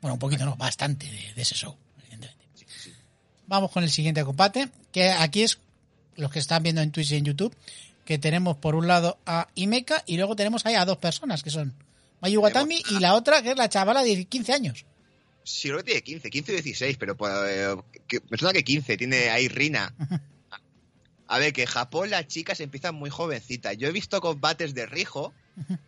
[0.00, 2.46] bueno, un poquito no, bastante de, de ese show, evidentemente.
[2.54, 2.92] Sí, sí.
[3.46, 5.58] Vamos con el siguiente combate, que aquí es
[6.16, 7.54] los que están viendo en Twitch y en YouTube,
[8.06, 11.50] que tenemos por un lado a Imeka y luego tenemos ahí a dos personas, que
[11.50, 11.74] son
[12.22, 14.86] Mayu Watami y la otra que es la chavala de 15 años.
[15.48, 17.76] Sí, creo que tiene 15, 15 o 16, pero pues, eh,
[18.08, 19.94] que- me suena que 15, tiene ahí Rina.
[21.28, 23.76] A ver, que en Japón las chicas empiezan muy jovencitas.
[23.76, 25.32] Yo he visto combates de Rijo,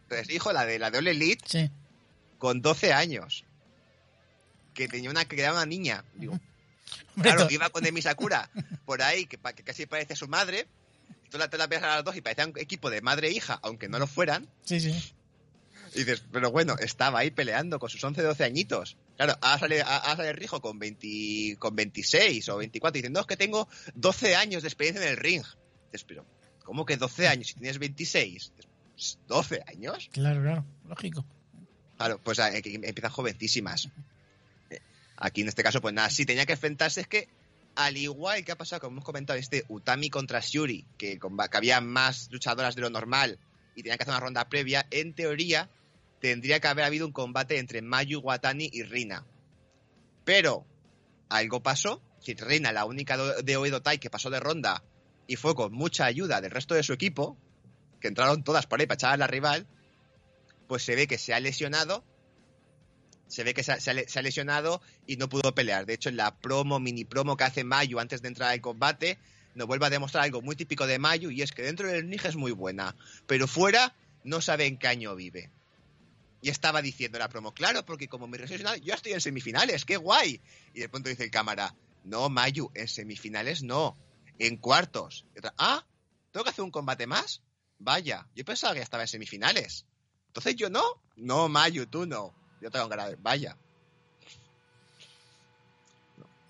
[0.09, 1.71] de Rijo, la de la de All Elite, Sí.
[2.39, 3.45] con 12 años.
[4.75, 6.05] Que tenía una, que era una niña.
[6.15, 6.39] Digo,
[7.21, 8.49] claro, que iba con Emi Sakura
[8.87, 10.67] por ahí, que, casi parece su madre.
[11.31, 13.59] Tú la, la ves a las dos y parecían un equipo de madre e hija,
[13.63, 14.49] aunque no lo fueran.
[14.65, 15.13] sí, sí.
[15.95, 18.97] Y dices, pero bueno, estaba ahí peleando con sus 11, 12 añitos.
[19.19, 23.21] Claro, ahora sale, ahora sale Rijo con, 20, con 26 o 24 y dicen, no,
[23.21, 25.43] es que tengo 12 años de experiencia en el ring.
[26.07, 26.25] Pero,
[26.63, 28.53] ¿cómo que 12 años si tienes 26?
[28.95, 30.09] Dices, ¿12 años?
[30.13, 31.25] Claro, claro, lógico.
[31.97, 33.89] Claro, pues eh, empiezan jovencísimas.
[34.71, 34.79] Eh,
[35.17, 37.29] Aquí en este caso, pues nada, sí tenía que enfrentarse, es que
[37.75, 41.81] al igual que ha pasado, como hemos comentado, este Utami contra Shuri, que, que había
[41.81, 43.41] más luchadoras de lo normal
[43.75, 45.69] y tenía que hacer una ronda previa, en teoría
[46.21, 49.27] tendría que haber habido un combate entre Mayu, Watani y Rina.
[50.25, 50.67] Pero
[51.29, 54.83] algo pasó, si Rina, la única de Oedo Tai que pasó de ronda
[55.27, 57.37] y fue con mucha ayuda del resto de su equipo,
[58.01, 59.67] que entraron todas por ahí para echar a la rival,
[60.67, 62.05] pues se ve que se ha lesionado.
[63.27, 65.85] Se ve que se ha, lesionado y no pudo pelear.
[65.85, 69.19] De hecho, en la promo, mini promo que hace Mayu antes de entrar al combate,
[69.55, 72.21] nos vuelve a demostrar algo muy típico de Mayu y es que dentro del ring
[72.25, 75.51] es muy buena, pero fuera no sabe en qué año vive.
[76.41, 79.85] Y estaba diciendo en la promo, claro, porque como me lesionado, yo estoy en semifinales,
[79.85, 80.41] qué guay.
[80.73, 81.75] Y de pronto dice el cámara,
[82.05, 83.97] no, Mayu, en semifinales no,
[84.39, 85.27] en cuartos.
[85.35, 85.85] Y otra, ah,
[86.31, 87.43] ¿tengo que hacer un combate más?
[87.81, 89.85] Vaya, yo pensaba que ya estaba en semifinales.
[90.29, 90.83] Entonces yo no.
[91.17, 92.33] No, Mayu, tú no.
[92.61, 93.57] Yo tengo cara de, vaya.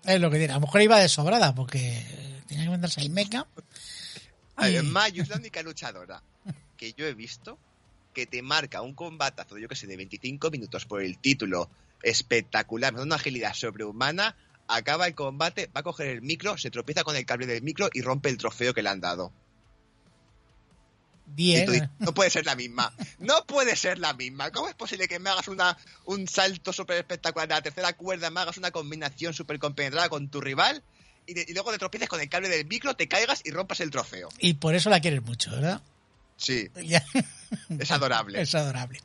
[0.03, 0.53] Es lo que dirá.
[0.53, 2.03] A lo mejor iba de sobrada porque
[2.47, 3.47] tenía que meterse el meca.
[4.55, 6.21] A ver, Y- Mayu es la única luchadora
[6.77, 7.57] que yo he visto
[8.13, 11.69] que te marca un combatazo, yo que sé, de 25 minutos por el título
[12.01, 14.35] espectacular, una agilidad sobrehumana,
[14.67, 17.89] acaba el combate, va a coger el micro, se tropieza con el cable del micro
[17.93, 19.31] y rompe el trofeo que le han dado.
[21.35, 21.89] Dices, Bien.
[21.99, 22.91] no puede ser la misma.
[23.19, 24.49] No puede ser la misma.
[24.51, 28.31] ¿Cómo es posible que me hagas una, un salto súper espectacular de la tercera cuerda,
[28.31, 30.81] me hagas una combinación súper compenetrada con tu rival
[31.27, 33.79] y, de- y luego te tropieces con el cable del micro, te caigas y rompas
[33.81, 34.29] el trofeo?
[34.39, 35.81] Y por eso la quieres mucho, ¿verdad?
[36.39, 37.03] Sí, Ya.
[37.77, 38.41] es adorable.
[38.41, 38.99] Es adorable.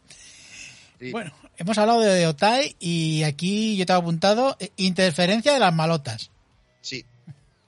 [1.01, 1.11] Sí.
[1.11, 5.75] Bueno, hemos hablado de Otai y aquí yo te he apuntado eh, interferencia de las
[5.75, 6.31] malotas.
[6.81, 7.05] Sí.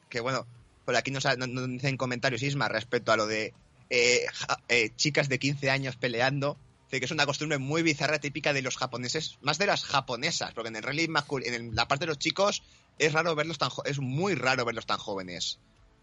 [0.08, 0.46] Que bueno,
[0.84, 1.24] por aquí nos,
[1.68, 3.52] dicen comentarios Isma respecto a lo de
[3.90, 6.56] eh, ja- eh, chicas de 15 años peleando.
[6.84, 10.52] Dice que es una costumbre muy bizarra típica de los japoneses, más de las japonesas,
[10.54, 11.08] porque en el rally
[11.44, 12.62] en el- la parte de los chicos
[12.98, 15.58] es raro verlos tan es muy raro verlos tan jóvenes.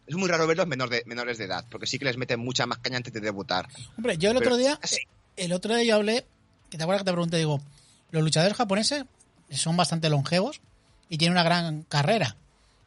[0.07, 2.65] Es muy raro verlos menor de- menores de edad, porque sí que les meten mucha
[2.65, 3.67] más caña antes de debutar.
[3.97, 4.97] Hombre, yo el Pero otro día, así.
[5.37, 6.25] el otro día yo hablé,
[6.69, 7.61] que te acuerdas que te pregunté, digo,
[8.11, 9.05] los luchadores japoneses
[9.51, 10.59] son bastante longevos
[11.09, 12.35] y tienen una gran carrera.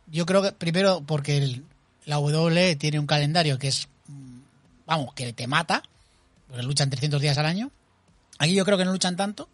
[0.08, 1.64] Yo creo que primero porque el-
[2.04, 4.38] la W tiene un calendario que es, mm,
[4.86, 5.82] vamos, que te mata,
[6.48, 7.70] porque luchan 300 días al año.
[8.38, 9.48] Aquí yo creo que no luchan tanto.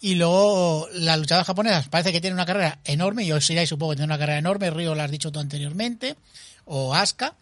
[0.00, 3.26] Y luego las luchadoras japonesas parece que tienen una carrera enorme.
[3.26, 4.70] Yo Shirai supongo que tiene una carrera enorme.
[4.70, 6.16] Río lo has dicho tú anteriormente.
[6.66, 7.34] O Asuka.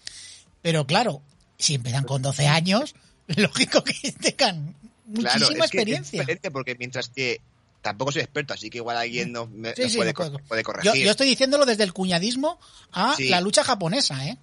[0.63, 1.21] Pero claro,
[1.59, 2.95] si empiezan con 12 años,
[3.29, 4.75] lógico que tengan
[5.07, 6.21] muchísima Claro, es que es experiencia.
[6.21, 7.41] diferente porque mientras que
[7.83, 10.25] tampoco soy experto, así que igual alguien nos, me- Sí, nos sí, puede, no co-
[10.33, 10.45] puedo.
[10.49, 11.05] puede Yo, corregir.
[11.05, 12.59] yo estoy diciéndolo desde el cuñadismo
[12.93, 13.29] a Sí.
[13.29, 14.39] la lucha japonesa, ¿eh?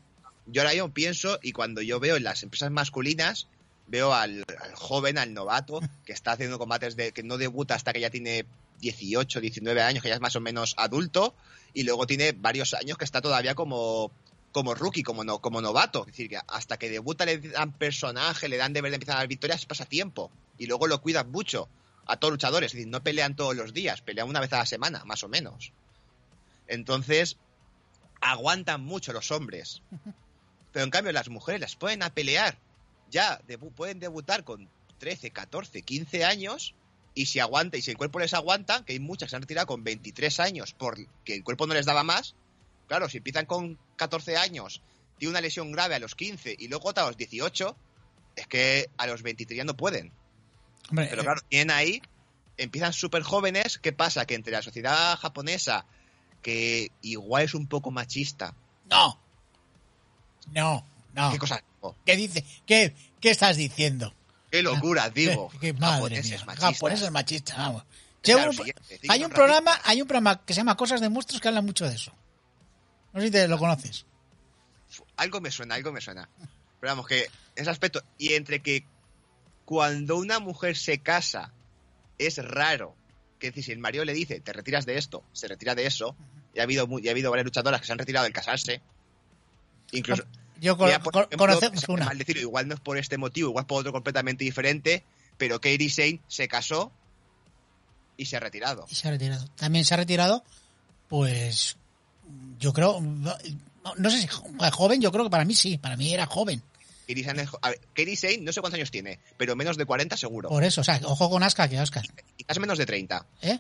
[0.46, 3.48] yo ahora yo pienso y cuando yo veo en las empresas masculinas
[3.88, 8.00] veo al, joven, al novato que está haciendo combates de que no debuta hasta que
[8.00, 8.46] ya tiene
[8.80, 11.36] 18, 19 años, que ya es más o menos adulto
[11.74, 14.12] y luego tiene varios años que está todavía como
[14.52, 18.48] como rookie, como no, como novato, es decir, que hasta que debuta le dan personaje,
[18.48, 21.68] le dan deber de empezar a dar victorias, pasa tiempo y luego lo cuidan mucho
[22.06, 24.60] a todos los luchadores, es decir, no pelean todos los días, pelean una vez a
[24.60, 25.72] la semana, más o menos.
[26.68, 27.38] Entonces,
[28.22, 29.82] aguantan mucho los hombres.
[30.72, 32.58] Pero en cambio las mujeres las pueden a pelear.
[33.14, 36.74] Ya debu- pueden debutar con 13, 14, 15 años
[37.14, 39.44] y si aguanta y si el cuerpo les aguanta, que hay muchas que se han
[39.44, 42.36] retirado con 23 años porque el cuerpo no les daba más.
[42.88, 44.82] Claro, si empiezan con 14 años,
[45.20, 47.78] tiene una lesión grave a los 15 y luego otra a los 18,
[48.36, 50.12] es que a los 23 ya no pueden.
[50.90, 52.02] Hombre, Pero eh, claro, tienen ahí,
[52.58, 53.78] empiezan súper jóvenes.
[53.78, 54.26] ¿Qué pasa?
[54.26, 55.86] Que entre la sociedad japonesa,
[56.42, 58.56] que igual es un poco machista,
[58.90, 59.20] no.
[60.52, 61.32] No, no.
[61.32, 61.96] ¿qué cosas digo?
[62.06, 62.46] ¿Qué dice?
[62.66, 64.14] ¿Qué, qué estás diciendo?
[64.52, 65.50] ¡Qué locura, digo!
[65.50, 66.46] Qué, qué madre Japoneses mía.
[66.46, 66.74] machistas.
[66.74, 67.84] Japoneses machistas, vamos.
[67.84, 67.88] Es
[68.22, 70.78] Che, a lo un- siguiente, sí, hay un programa, hay un programa que se llama
[70.78, 72.14] Cosas de Monstruos que habla mucho de eso.
[73.12, 74.06] No sé si te lo conoces.
[75.18, 76.30] Algo me suena, algo me suena.
[76.80, 78.02] Pero vamos, que ese aspecto.
[78.18, 78.86] Y entre que
[79.66, 81.52] cuando una mujer se casa
[82.18, 82.96] es raro.
[83.40, 86.16] Que si el marido le dice, te retiras de esto, se retira de eso.
[86.54, 88.82] Y ha habido, y ha habido varias luchadoras que se han retirado del casarse.
[89.92, 90.24] Incluso.
[90.64, 92.06] Yo con, Mira, por con- ejemplo, conocemos una.
[92.06, 95.04] mal decirlo, igual no es por este motivo, igual es por otro completamente diferente.
[95.38, 96.92] Pero Kairi Sane se casó
[98.18, 98.86] y se ha retirado.
[98.90, 99.46] Y se ha retirado.
[99.56, 100.44] También se ha retirado,
[101.10, 101.76] pues,
[102.60, 103.36] yo creo, no,
[103.98, 106.62] no sé si jo- joven, yo creo que para mí sí, para mí era joven.
[107.94, 110.50] Kairi Sane no sé cuántos años tiene, pero menos de 40 seguro.
[110.50, 112.02] Por eso, o sea, ojo con Aska, que Aska,
[112.38, 113.26] Quizás menos de 30.
[113.42, 113.60] ¿eh?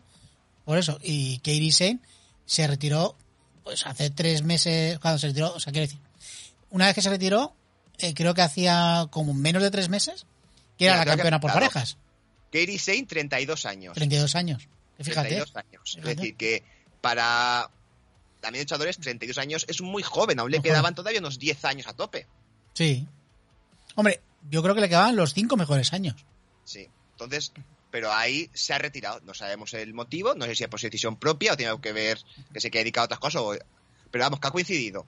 [0.66, 0.98] Por eso.
[1.04, 2.00] Y Kairi Sane
[2.46, 3.18] se retiró,
[3.64, 6.00] pues hace tres meses, cuando se retiró, o sea, quiero decir,
[6.74, 7.56] una vez que se retiró,
[8.00, 10.26] eh, creo que hacía como menos de tres meses,
[10.78, 11.66] que era la que campeona por claro.
[11.68, 11.98] parejas,
[12.52, 13.94] Kairi Sane, 32 años.
[13.96, 14.68] 32 años.
[15.00, 15.82] Fíjate, 32 años.
[15.86, 16.16] Es Fíjate.
[16.16, 16.64] decir, que
[17.02, 17.70] para
[18.42, 20.40] también luchadores, 32 años es muy joven.
[20.40, 22.28] Aún le Muy quedaban todavía unos 10 años a tope.
[22.74, 23.08] sí.
[23.96, 26.26] Hombre, yo creo que le quedaban los cinco mejores años.
[26.64, 26.90] Sí.
[27.12, 27.54] Entonces,
[27.92, 29.22] pero ahí se ha retirado.
[29.24, 30.34] No sabemos el motivo.
[30.34, 32.20] No sé si es por su decisión propia o tiene que ver
[32.52, 33.42] que se quede dedicado a otras cosas.
[33.44, 33.56] o-
[34.10, 35.06] Pero vamos, que ha coincidido.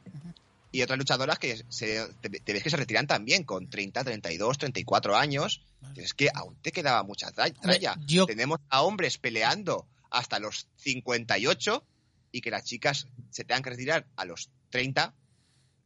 [0.75, 4.57] Y otras luchadoras que se, te, te ves que se retiran también con 30, 32,
[4.57, 5.61] 34 años.
[5.95, 7.95] Es que aún te quedaba mucha tralla.
[8.05, 11.83] yo- Tenemos a hombres peleando hasta los 58
[12.31, 15.13] y que las chicas se tengan que retirar a los 30.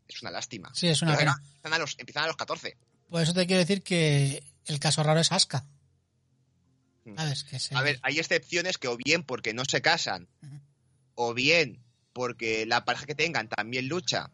[0.08, 0.72] Es una lástima.
[0.74, 1.36] Sí, es una Pero pena.
[1.46, 2.76] empiezan, a los, empiezan a los 14.
[3.10, 5.66] Por eso te quiero decir que el caso raro es Aska.
[7.16, 7.44] ¿Sabes?
[7.44, 10.28] Que es el- A ver, hay excepciones que o bien porque no se casan,
[11.16, 11.80] o bien
[12.14, 14.30] porque la pareja que tengan también lucha,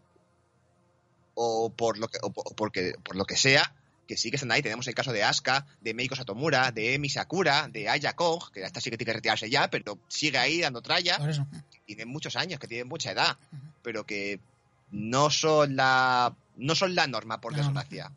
[1.35, 3.73] o por lo que, o po- porque, por lo que sea,
[4.07, 4.61] que sí que están ahí.
[4.61, 8.61] Tenemos el caso de Asuka, de Meiko Satomura, de Emi Sakura, de Aya Kong, que
[8.63, 11.17] esta sí que tiene que retirarse ya, pero sigue ahí dando tralla.
[11.17, 11.45] Por eso.
[11.85, 13.37] Tiene muchos años, que tiene mucha edad,
[13.83, 14.39] pero que
[14.91, 17.57] no son la no son la norma, por No.
[17.63, 18.11] desgracia.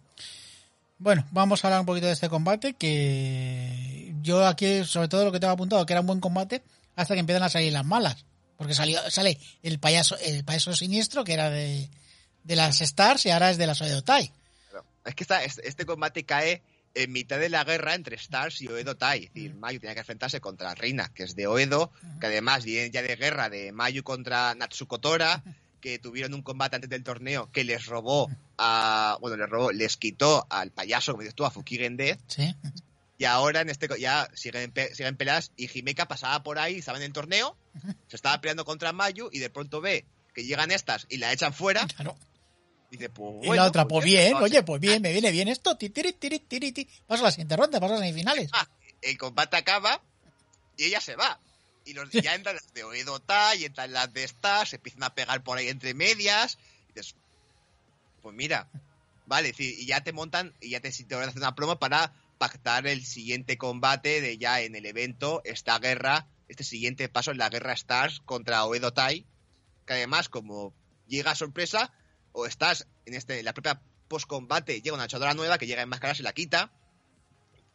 [1.01, 5.33] Bueno, vamos a hablar un poquito de este combate que yo aquí sobre todo lo
[5.33, 6.63] que tengo apuntado que era un buen combate
[6.97, 8.25] hasta que empiezan a salir las malas,
[8.57, 11.89] porque salió sale el payaso el payaso siniestro que era de,
[12.49, 14.33] de las Stars y ahora es de las Oedotai.
[15.05, 16.63] Es que esta- este, combate cae
[16.95, 19.25] en mitad de la guerra entre Stars y Oedo Tai.
[19.25, 22.91] Es decir, Mayu tenía que enfrentarse contra Reina, que es de Oedo, que además viene
[22.91, 25.43] ya de guerra de Mayu contra Natsuko Tora,
[25.81, 29.17] que tuvieron un combate antes del torneo que les robó a.
[29.21, 32.19] Bueno, les robó, les quitó al payaso, como dices tú, a Fukigen Death.
[32.27, 32.55] Sí.
[33.19, 37.05] Y ahora en este ya siguen, siguen peleas y Himeka pasaba por ahí, estaba en
[37.05, 37.57] el torneo,
[38.09, 41.53] se estaba peleando contra Mayu y de pronto ve que llegan estas y la echan
[41.53, 41.87] fuera.
[41.87, 42.17] Claro.
[42.91, 45.77] Dice, pues Y la otra, pues ya bien, oye, pues bien, me viene bien esto.
[45.77, 46.89] Ti, tiri, tiri, tiri, ti.
[47.07, 48.51] Paso a la siguiente ronda, paso a las semifinales.
[48.53, 48.67] Ah,
[49.03, 50.01] el combate acaba
[50.77, 51.39] y ella se va.
[51.85, 55.15] Y los, ya entran las de Oedo Tai, entran las de Stars, se empiezan a
[55.15, 56.59] pegar por ahí entre medias.
[56.89, 57.15] Y dices,
[58.23, 58.69] pues mira,
[59.27, 62.13] vale, y ya te montan y ya te, te van a hacer una promo para
[62.39, 67.39] pactar el siguiente combate de ya en el evento, esta guerra, este siguiente paso en
[67.39, 69.27] la guerra Stars contra Oedo Tai,
[69.87, 70.73] que además como
[71.07, 71.93] llega a sorpresa,
[72.39, 75.89] o estás en este en la propia post-combate, llega una luchadora nueva que llega en
[75.89, 76.73] máscara, se la quita,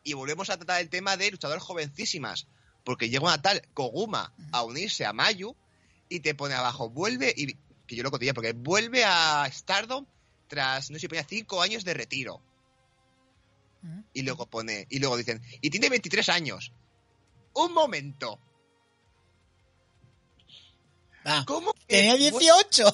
[0.04, 2.47] y volvemos a tratar el tema de luchadoras jovencísimas,
[2.84, 5.56] porque llega una tal Koguma a unirse a Mayu
[6.10, 7.54] y te pone abajo, vuelve, y
[7.88, 10.06] que yo lo cotidiano, porque vuelve a Stardom
[10.47, 12.41] tras, no sé si ponía, cinco años de retiro.
[14.13, 16.71] Y luego pone, y luego dicen, y tiene 23 años.
[17.54, 18.39] Un momento,
[21.26, 22.91] Ah, ¿cómo que, tenía vuel- 18.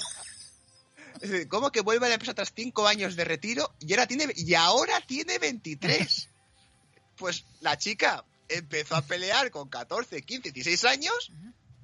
[1.21, 4.08] Es decir, ¿cómo que vuelve a la empresa tras cinco años de retiro y ahora
[4.08, 6.29] tiene, y ahora tiene 23?
[7.17, 11.32] pues la chica empezó a pelear con 14, 15, 16 años,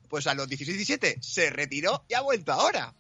[0.10, 2.94] pues a los 16, 17 se retiró y ha vuelto ahora.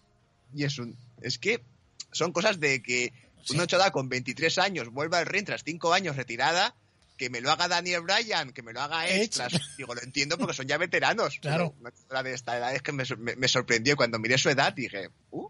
[0.54, 1.64] Y es un, es que
[2.12, 3.54] son cosas de que Sí.
[3.54, 6.76] una chada con 23 años vuelve al ring tras 5 años retirada,
[7.16, 9.08] que me lo haga Daniel Bryan, que me lo haga.
[9.08, 9.54] Extras.
[9.78, 11.38] Digo, lo entiendo porque son ya veteranos.
[11.42, 11.76] Claro.
[11.84, 14.74] pero Una de esta edad es que me, me- me sorprendió cuando miré su edad
[14.74, 15.48] dije, uh,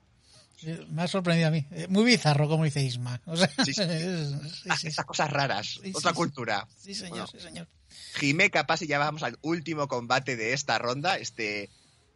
[0.90, 1.66] Me ha sorprendido a mí.
[1.72, 3.22] Eh, Muy bizarro, como dice Isma.
[3.26, 3.82] O sea, Sí, sí.
[3.82, 4.32] es-
[4.64, 6.68] sí, sí, estas cosas raras, otra cultura.
[6.78, 7.28] sí, señor, Bueno.
[7.32, 7.68] sí, señor.
[8.16, 11.70] Jime capaz y ya vamos al último combate de esta ronda, este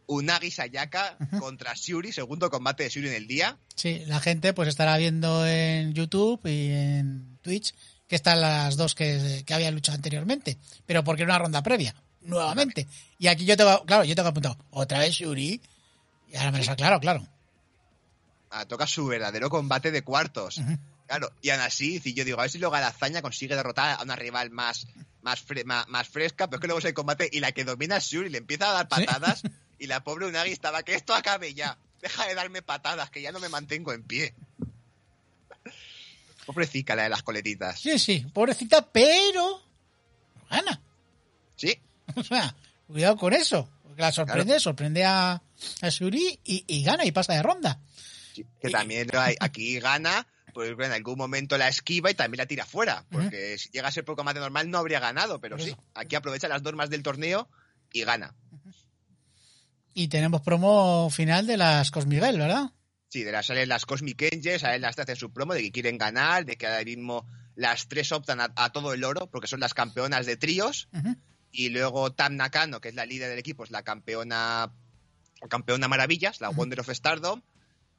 [0.06, 3.58] Unagi Sayaka contra Shuri, segundo combate de Shuri en el día.
[3.76, 7.74] Sí, la gente pues estará viendo en YouTube y en Twitch
[8.08, 11.94] que están las dos que, que había luchado anteriormente, pero porque era una ronda previa,
[12.22, 12.88] nuevamente.
[13.20, 15.60] Y aquí yo tengo, claro, yo tengo apuntado, otra vez Shuri,
[16.28, 17.26] y ahora me lo claro, claro.
[18.50, 20.60] Ah, toca su verdadero combate de cuartos.
[21.06, 24.02] Claro, y aún así, si yo digo, a ver si luego Hazaña consigue derrotar a
[24.02, 24.86] una rival más,
[25.22, 27.96] más, fre- más, fresca, pero es que luego es el combate y la que domina
[27.96, 29.06] es Shuri le empieza a dar Sí.
[29.06, 29.42] patadas
[29.78, 33.32] y la pobre Unagi estaba, que esto acabe ya, deja de darme patadas, que ya
[33.32, 34.34] no me mantengo en pie.
[36.46, 37.78] Pobrecita la de las coletitas.
[37.80, 39.62] Sí, sí, pobrecita, pero
[40.50, 40.80] gana.
[41.56, 41.78] Sí,
[42.16, 42.54] O sea,
[42.88, 45.40] cuidado con eso, porque la sorprende, sorprende a,
[45.82, 47.78] a Shuri y, y gana y pasa de ronda.
[48.60, 52.66] Que también hay- aquí gana, pues en algún momento la esquiva y también la tira
[52.66, 53.04] fuera.
[53.10, 56.48] Porque si llega a ser por combate normal no habría ganado, pero sí, aquí aprovecha
[56.48, 57.48] las normas del torneo
[57.92, 58.34] y gana.
[59.94, 62.70] Y tenemos promo final de las Cosmiguel, ¿verdad?
[63.08, 65.98] Sí, de las salen las Cosmic Angels, salen las hacen su promo de que quieren
[65.98, 67.26] ganar, de que ahora mismo
[67.56, 70.88] las tres optan a, a todo el oro, porque son las campeonas de tríos,
[71.50, 74.72] y luego Tam Nakano, que es la líder del equipo, es la campeona,
[75.48, 76.50] campeona maravillas, la.
[76.50, 77.42] Wonder of Stardom,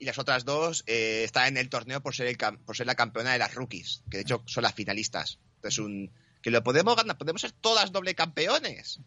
[0.02, 2.96] y las otras dos eh, están en el torneo por ser, el por ser la
[2.96, 5.38] campeona de las rookies, que de hecho son las finalistas.
[5.58, 6.12] Entonces, un,
[6.42, 9.00] que lo podemos ganar, podemos ser todas doble campeones.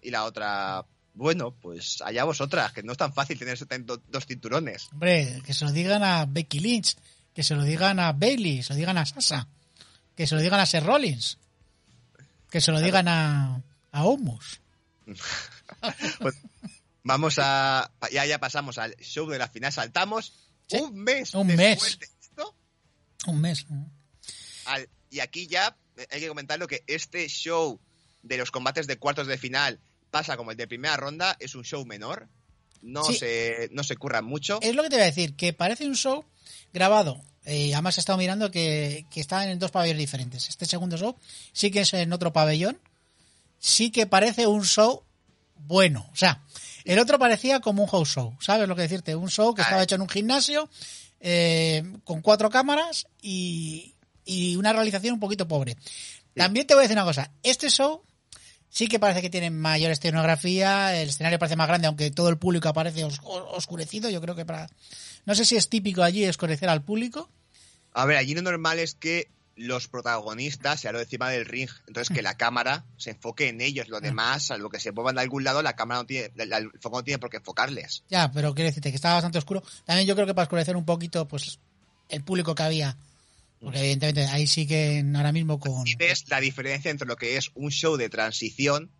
[0.00, 4.00] Y la otra, bueno, pues allá vosotras, que no es tan fácil tener ten- do-
[4.08, 4.88] dos cinturones.
[4.92, 6.96] Hombre, que se lo digan a Becky Lynch,
[7.34, 9.46] que se lo digan a Bailey, se lo digan a Sasa,
[10.16, 11.36] que se lo digan a Seth Rollins,
[12.50, 13.60] que se lo digan a,
[13.92, 14.04] a.
[16.20, 16.34] Pues
[17.02, 17.90] vamos a.
[18.12, 19.72] Ya, ya pasamos al show de la final.
[19.72, 20.32] Saltamos
[20.68, 21.34] Sí, un mes.
[21.34, 21.98] un mes.
[21.98, 22.54] de esto,
[23.26, 23.66] Un mes.
[24.66, 27.80] al- y aquí ya eh, hay que comentarlo que este show
[28.22, 29.80] de los combates de cuartos de final
[30.10, 31.36] pasa como el de primera ronda.
[31.40, 32.28] Es un show menor.
[32.82, 33.14] No, Sí.
[33.18, 34.58] se, no se curran mucho.
[34.62, 36.24] Es lo que te voy a decir, que parece un show
[36.72, 37.20] grabado.
[37.44, 40.48] Eh, además he estado mirando que, que está en dos pabellones diferentes.
[40.48, 41.16] Este segundo show
[41.52, 42.78] sí que es en otro pabellón.
[43.58, 45.02] Sí que parece un show
[45.56, 46.08] bueno.
[46.12, 46.42] O sea,
[46.84, 48.36] el otro parecía como un house show.
[48.40, 49.14] ¿Sabes lo que decirte?
[49.16, 49.84] Un show que estaba Ah.
[49.84, 50.68] hecho en un gimnasio
[51.20, 55.76] eh, con cuatro cámaras y, y una realización un poquito pobre.
[56.34, 58.02] También te voy a decir una cosa, este show
[58.68, 62.38] sí que parece que tiene mayor escenografía, el escenario parece más grande, aunque todo el
[62.38, 64.68] público aparece os- oscurecido, yo creo que para...
[65.26, 67.28] No sé si es típico allí oscurecer al público.
[67.92, 69.28] A ver, allí lo normal es que
[69.60, 73.88] los protagonistas se hagan encima del ring, entonces que la cámara se enfoque en ellos,
[73.88, 76.70] lo demás, salvo que se muevan de algún lado, la cámara no tiene, la- el
[76.80, 78.02] foco no tiene por qué enfocarles.
[78.08, 79.62] Ya, pero quiero decirte que estaba bastante oscuro.
[79.84, 81.58] También yo creo que para oscurecer un poquito, pues,
[82.08, 82.96] el público que había.
[83.60, 85.86] Porque evidentemente ahí sí que ahora mismo con...
[85.86, 88.90] Y ves la diferencia entre lo que es un show de transición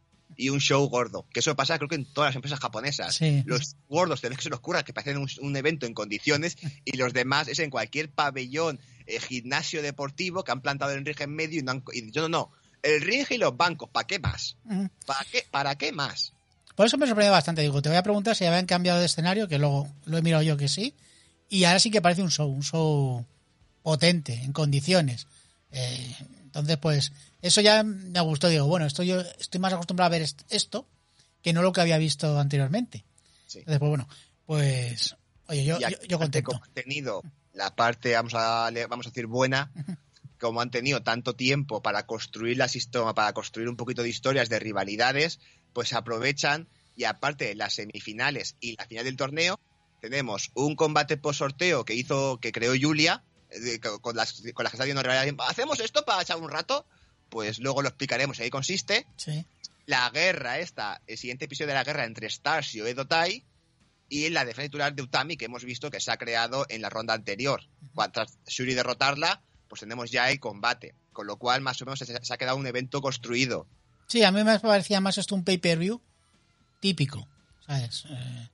[0.40, 1.26] y un show gordo.
[1.32, 3.14] Que eso pasa creo que en todas las empresas japonesas.
[3.14, 3.42] Sí.
[3.46, 6.56] Los gordos te ves que se los cura, que parecen un, un evento en condiciones,
[6.84, 11.20] y los demás es en cualquier pabellón, eh, gimnasio deportivo que han plantado el ring
[11.20, 11.84] en medio y no han...
[11.92, 12.50] Y yo no, no.
[12.82, 14.56] El ring y los bancos, ¿para qué más?
[15.04, 16.32] ¿Para qué, ¿Para qué más?
[16.74, 17.60] Por eso me sorprendió bastante.
[17.60, 20.42] Digo, te voy a preguntar si habían cambiado de escenario, que luego lo he mirado
[20.42, 20.94] yo que sí.
[21.50, 23.26] Y ahora sí que parece un show, un show
[23.82, 25.26] potente, en condiciones.
[25.72, 27.12] Eh, entonces, pues,
[27.42, 28.48] eso ya me gustó.
[28.48, 30.86] Digo, bueno, esto yo estoy más acostumbrado a ver est- esto
[31.42, 33.04] que no lo que había visto anteriormente.
[33.46, 33.58] Sí.
[33.60, 34.08] Entonces, pues bueno,
[34.46, 35.16] pues,
[35.48, 36.52] oye, yo, yo, yo contento.
[36.52, 37.22] como han tenido
[37.52, 39.72] la parte, vamos a, vamos a decir, buena,
[40.38, 44.48] como han tenido tanto tiempo para construir la sistema, para construir un poquito de historias,
[44.48, 45.40] de rivalidades,
[45.72, 49.58] pues aprovechan y aparte de las semifinales y la final del torneo,
[50.00, 54.64] tenemos un combate post sorteo que hizo, que creó Julia, eh, con con las, con
[54.64, 55.34] las que está haciendo rivalidades.
[55.48, 56.86] ¿Hacemos esto para echar un rato?
[57.30, 59.44] Pues luego lo explicaremos, en ahí consiste Sí.
[59.86, 63.42] la guerra esta, el siguiente episodio de la guerra entre Stars y Oedo Tai
[64.08, 66.90] y la defensa titular de Utami que hemos visto que se ha creado en la
[66.90, 67.62] ronda anterior.
[67.94, 70.94] Cuando tras Shuri derrotarla, pues tenemos ya el combate.
[71.12, 73.66] Con lo cual, más o menos, se, se ha quedado un evento construido.
[74.08, 76.00] Sí, a mí me parecía más esto un pay-per-view
[76.80, 77.28] típico,
[77.66, 78.04] ¿sabes?
[78.10, 78.48] Eh,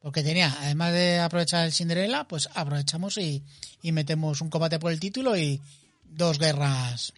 [0.00, 3.42] porque tenía, además de aprovechar el Cinderella, pues aprovechamos y,
[3.82, 5.60] y metemos un combate por el título y
[6.04, 7.12] dos guerras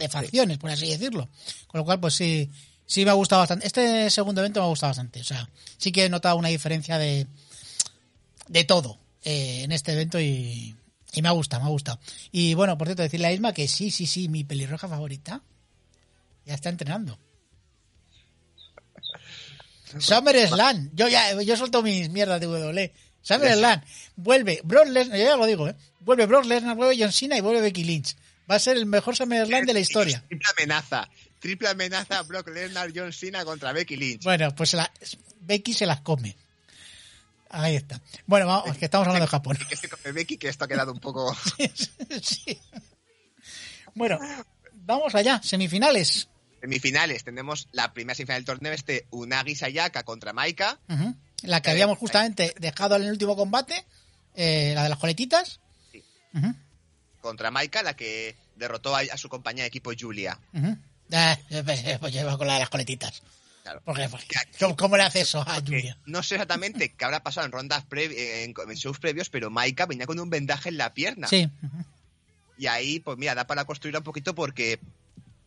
[0.00, 1.28] de facciones, por así decirlo.
[1.68, 2.50] Con lo cual, pues sí,
[2.86, 3.66] sí me ha gustado bastante.
[3.66, 5.20] Este segundo evento me ha gustado bastante.
[5.20, 5.48] O sea,
[5.78, 7.26] sí que he notado una diferencia de,
[8.48, 10.74] de todo eh, en este evento y,
[11.12, 12.00] y me ha gustado, me ha gustado.
[12.32, 15.42] Y bueno, por cierto, decirle a Isma que sí, sí, sí, mi pelirroja favorita
[16.46, 17.18] ya está entrenando.
[19.98, 20.90] Summer Slam.
[20.94, 22.92] Yo ya, yo suelto mis mierdas de WWE.
[23.22, 23.82] Summer Slam.
[24.16, 25.76] Vuelve Brock Lesnar, yo ya lo digo, ¿eh?
[26.00, 28.16] Vuelve Brock Lesnar, vuelve John Cena y vuelve Becky Lynch.
[28.50, 30.24] Va a ser el mejor Summer Slam de la historia.
[30.26, 31.08] Triple amenaza.
[31.38, 34.24] Triple amenaza Brock Lesnar, John Cena contra Becky Lynch.
[34.24, 34.90] Bueno, pues la,
[35.40, 36.36] Becky se las come.
[37.48, 38.00] Ahí está.
[38.26, 39.56] Bueno, vamos, que estamos hablando de Japón.
[39.68, 41.32] Que se come Becky, que esto ha quedado un poco...
[42.22, 42.58] Sí.
[43.94, 44.18] Bueno,
[44.74, 46.28] vamos allá, semifinales.
[46.60, 47.22] Semifinales.
[47.22, 50.80] Tenemos la primera semifinal del torneo, este Unagi Sayaka contra Maika.
[51.42, 53.86] La que habíamos justamente dejado en el último combate,
[54.34, 55.60] eh, la de las coletitas.
[55.90, 56.04] Sí.
[56.34, 56.54] Ujú,
[57.20, 60.38] Contra Maika, la que derrotó a, a su compañía de equipo Julia.
[60.52, 63.22] Eh, pues lleva con la de las coletitas.
[63.62, 63.82] Claro.
[63.84, 64.26] Porque, porque,
[64.58, 65.96] ¿cómo, cómo le hace eso a Julia?
[66.06, 69.84] no sé exactamente qué habrá pasado en rondas previ- en, en shows previos, pero Maika
[69.86, 71.28] venía con un vendaje en la pierna.
[71.28, 71.48] Sí.
[72.58, 74.80] Y ahí, pues mira, da para construir un poquito porque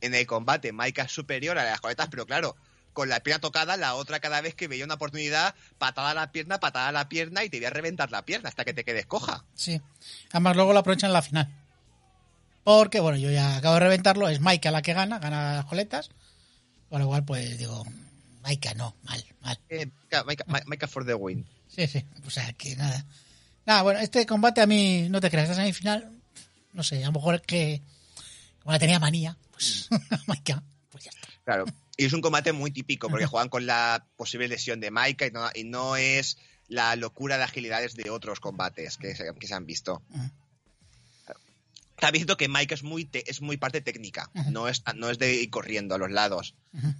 [0.02, 2.56] en el combate Maika es superior a las coletas, pero claro,
[2.92, 6.32] con la pierna tocada, la otra cada vez que veía una oportunidad, patada a la
[6.32, 8.84] pierna, patada a la pierna y te voy a reventar la pierna hasta que te
[8.84, 9.44] quedes coja.
[9.56, 9.82] Sí.
[10.32, 11.50] Además, luego lo aprovechan en la final.
[12.64, 14.30] Porque, bueno, yo ya acabo de reventarlo.
[14.30, 16.10] Es Maika la que gana, gana las coletas.
[16.90, 17.84] Por lo cual, pues digo,
[18.42, 19.60] Maika no, mal, mal.
[19.70, 21.46] Eh, Maika, Maika- Ma- Maika for the win.
[21.68, 22.06] Sí, sí.
[22.26, 23.06] O sea, que nada.
[23.66, 26.12] Nada, bueno, este combate a mí, no te creas, esta semifinal,
[26.74, 27.82] no sé, a lo mejor es que,
[28.62, 29.88] como la tenía manía, pues,
[30.28, 30.62] Maika,
[30.92, 31.28] pues ya está.
[31.46, 31.66] Claro.
[31.98, 35.32] Y es un combate muy típico porque juegan con la posible lesión de Maika y
[35.32, 36.38] no, y no es
[36.68, 40.02] la locura de agilidades de otros combates que se, que se han visto.
[40.10, 40.30] Ujú.
[42.04, 45.18] Está visto que Maika es muy, te- es muy parte técnica, no es, no es
[45.20, 46.54] de ir corriendo a los lados.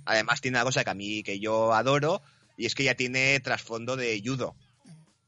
[0.06, 2.22] Además tiene una cosa que a mí que yo adoro
[2.58, 4.56] y es que ya tiene trasfondo de judo.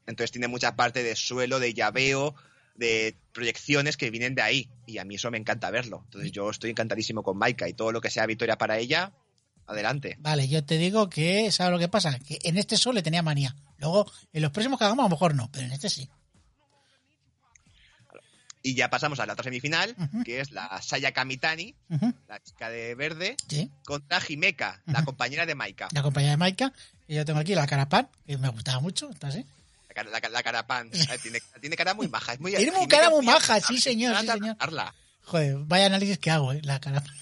[0.06, 2.34] Entonces tiene mucha parte de suelo, de llaveo,
[2.74, 6.02] de proyecciones que vienen de ahí y a mí eso me encanta verlo.
[6.06, 9.12] Entonces yo estoy encantadísimo con Maika y todo lo que sea victoria para ella,
[9.66, 10.16] adelante.
[10.20, 12.18] Vale, yo te digo que, ¿sabes lo que pasa?
[12.20, 13.54] Que en este show le tenía manía.
[13.78, 16.08] Luego, en los próximos que hagamos, a lo mejor no, pero en este sí.
[18.66, 19.94] Y ya pasamos a la otra semifinal,
[20.24, 21.72] que es la Saya Kamitani,
[22.26, 25.04] la chica de verde, Sí, contra Himeka, la Ujú.
[25.06, 25.86] compañera de Maika.
[25.92, 26.72] la compañía de Maika.
[27.06, 29.46] Y yo tengo aquí la Carapán, que me gustaba mucho, está así.
[29.94, 30.90] La, la, la cara pan.
[30.92, 32.32] Eh, Tiene, tiene cara muy maja.
[32.32, 34.56] Es muy, Tiene Himeka cara muy maja, sí, señor, sí, señor.
[35.22, 36.60] Joder, vaya análisis que hago, ¿eh?
[36.64, 37.14] La Carapán.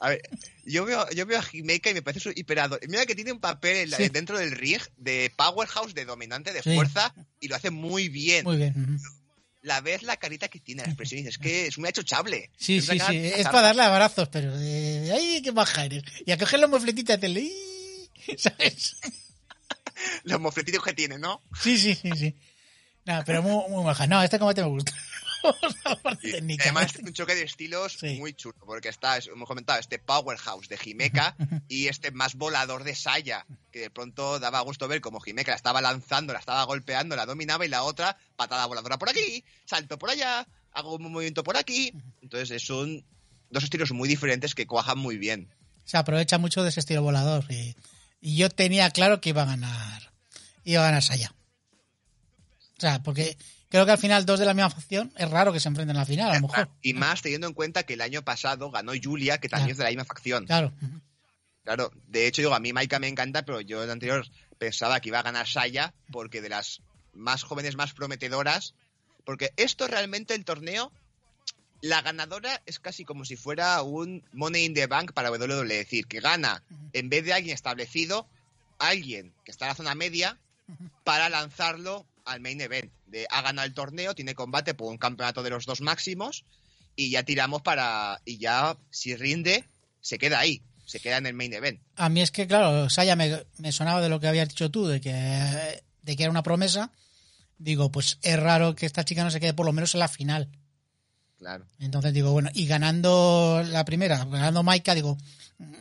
[0.00, 0.22] A ver,
[0.64, 2.78] yo veo, yo veo a Himeka y me parece hiperado.
[2.88, 4.08] Mira que tiene un papel en la- Sí.
[4.08, 6.74] dentro del ring de powerhouse, de dominante, de Sí.
[6.74, 8.44] fuerza, y lo hace muy bien.
[8.44, 8.98] Muy bien.
[9.62, 12.50] La ves la carita que tiene, la expresión, y dices, es que es achuchable.
[12.56, 13.18] Sí, Es sí, sí.
[13.18, 16.02] de Es para darle abrazos, pero de, de ahí que baja eres.
[16.24, 17.40] Y a coger la mofletita y hacerle...
[17.40, 18.96] "Ii", ¿Sabes?
[20.24, 21.42] Los mofletitos que tiene, ¿no?
[21.60, 22.36] Sí, sí, sí, sí.
[23.04, 24.06] No, pero muy, muy baja.
[24.06, 24.92] No, este combate me gusta.
[26.22, 26.64] Técnica.
[26.64, 28.16] además es un choque de estilos Sí.
[28.18, 31.36] muy chulo, porque está, es- hemos comentado, este powerhouse de Jimeca
[31.68, 35.56] y este más volador de Saya, que de pronto daba gusto ver como Jimeca la
[35.56, 39.98] estaba lanzando, la estaba golpeando, la dominaba y la otra patada voladora por aquí, salto
[39.98, 41.92] por allá, hago un movimiento por aquí.
[42.22, 43.04] Entonces son
[43.50, 45.54] dos estilos muy diferentes que cuajan muy bien.
[45.84, 47.44] Se aprovecha mucho de ese estilo volador.
[47.50, 47.74] Y,
[48.20, 50.12] y yo tenía claro que iba a ganar.
[50.64, 51.32] Iba a ganar Saya.
[52.76, 53.36] O sea, porque
[53.68, 56.00] creo que al final dos de la misma facción es raro que se enfrenten en
[56.00, 56.68] la final, a lo mejor.
[56.82, 59.72] Y más teniendo en cuenta que el año pasado ganó Julia, que también Claro.
[59.72, 60.46] es de la misma facción.
[60.46, 60.72] Claro.
[61.64, 64.26] Claro, de hecho, digo, a mí Maika me encanta, pero yo en anterior
[64.58, 66.80] pensaba que iba a ganar Saya, porque de las
[67.12, 68.74] más jóvenes, más prometedoras,
[69.24, 70.90] porque esto realmente el torneo,
[71.82, 75.84] la ganadora es casi como si fuera un Money in the Bank para WWE, es
[75.84, 76.62] decir, que gana
[76.94, 78.26] en vez de alguien establecido,
[78.78, 80.38] alguien que está en la zona media
[81.04, 82.92] para lanzarlo al main event.
[83.06, 86.44] De, ha ganado el torneo, tiene combate por un campeonato de los dos máximos
[86.94, 88.20] y ya tiramos para...
[88.24, 89.64] Y ya, si rinde,
[90.00, 91.80] se queda ahí, se queda en el main event.
[91.96, 94.86] A mí es que, claro, Saya me, me sonaba de lo que habías dicho tú,
[94.86, 96.90] de que, de que era una promesa.
[97.58, 100.08] Digo, pues es raro que esta chica no se quede por lo menos en la
[100.08, 100.48] final.
[101.38, 101.66] Claro.
[101.78, 105.16] Entonces digo, bueno, y ganando la primera, ganando Maika, digo,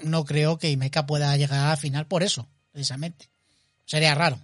[0.03, 3.29] no creo que Maika pueda llegar a la final por eso, precisamente.
[3.85, 4.39] Sería raro.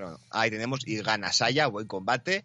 [0.00, 2.44] Bueno, ahí tenemos y gana Saya, buen combate.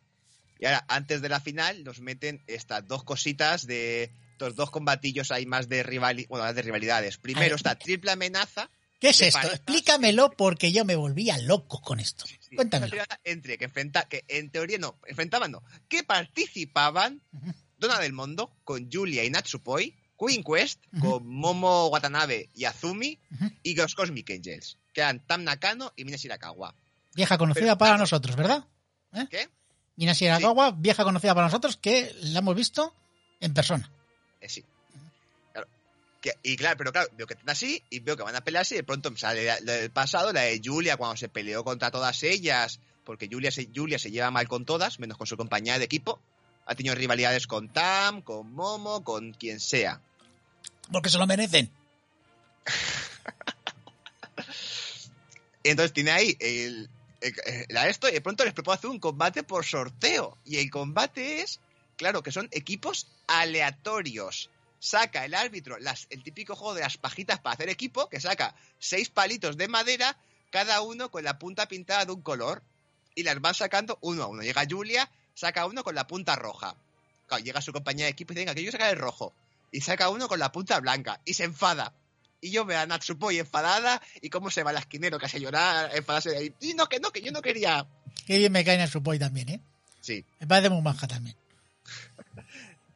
[0.60, 5.32] Y ahora, antes de la final, nos meten estas dos cositas de estos dos combatillos
[5.32, 6.30] ahí más de rivalidades.
[6.30, 7.18] Bueno, más de rivalidades.
[7.18, 8.70] Primero está triple amenaza.
[9.00, 9.38] ¿Qué es esto?
[9.38, 9.60] parejas.
[9.60, 12.26] Explícamelo porque yo me volvía loco con esto.
[12.26, 12.96] Sí, Cuéntamelo.
[13.24, 17.22] entre que enfrenta, que en teoría no, enfrentaban no, que participaban
[17.78, 23.20] Donna del Mundo con Julia y Natsupoi, Queen Quest con Momo Watanabe y Azumi
[23.62, 26.74] y los Cosmic Angels, que eran Tam Nakano y Mina Shirakawa.
[27.16, 28.66] Vieja conocida Pero, para nosotros, ¿verdad?
[29.14, 29.28] ¿Eh?
[29.30, 29.50] ¿Qué?
[29.96, 32.96] Mina Shirakawa, vieja conocida para nosotros, que la hemos visto
[33.40, 33.90] en persona.
[34.42, 34.66] Eh, sí.
[35.52, 35.68] Claro.
[36.20, 38.74] Que- y claro, pero claro, veo que están así y veo que van a pelearse
[38.74, 41.64] y de pronto me sale la, la del pasado, la de Julia cuando se peleó
[41.64, 45.38] contra todas ellas, porque Julia se, Julia se lleva mal con todas, menos con su
[45.38, 46.20] compañía de equipo.
[46.66, 50.02] Ha tenido rivalidades con Tam, con Momo, con quien sea.
[50.92, 51.70] Porque se lo merecen.
[55.64, 56.90] Entonces tiene ahí el-
[57.70, 60.38] la esto y de pronto les propone hacer un combate por sorteo.
[60.46, 61.60] Y el combate es,
[61.96, 64.50] claro, que son equipos aleatorios.
[64.80, 68.56] Saca el árbitro las, el típico juego de las pajitas para hacer equipo, que saca
[68.80, 70.18] seis palitos de madera,
[70.52, 72.64] cada uno con la punta pintada de un color.
[73.16, 74.42] Y las van sacando uno a uno.
[74.42, 76.76] Llega Julia, saca uno con la punta roja.
[77.28, 79.34] Claro, llega su compañía de equipo y dice, venga, que yo sacar el rojo.
[79.72, 81.22] Y saca uno con la punta blanca.
[81.24, 81.94] Y se enfada.
[82.44, 86.32] Y yo veo a Natsupoi enfadada y cómo se va el esquinero, casi llorar, enfadarse
[86.32, 86.54] de ahí.
[86.60, 87.88] Y no, que no, que yo no quería.
[88.28, 89.62] Qué bien me cae en el Supoi también, ¿eh?
[90.02, 90.26] Sí.
[90.42, 91.38] Me parece muy manja también.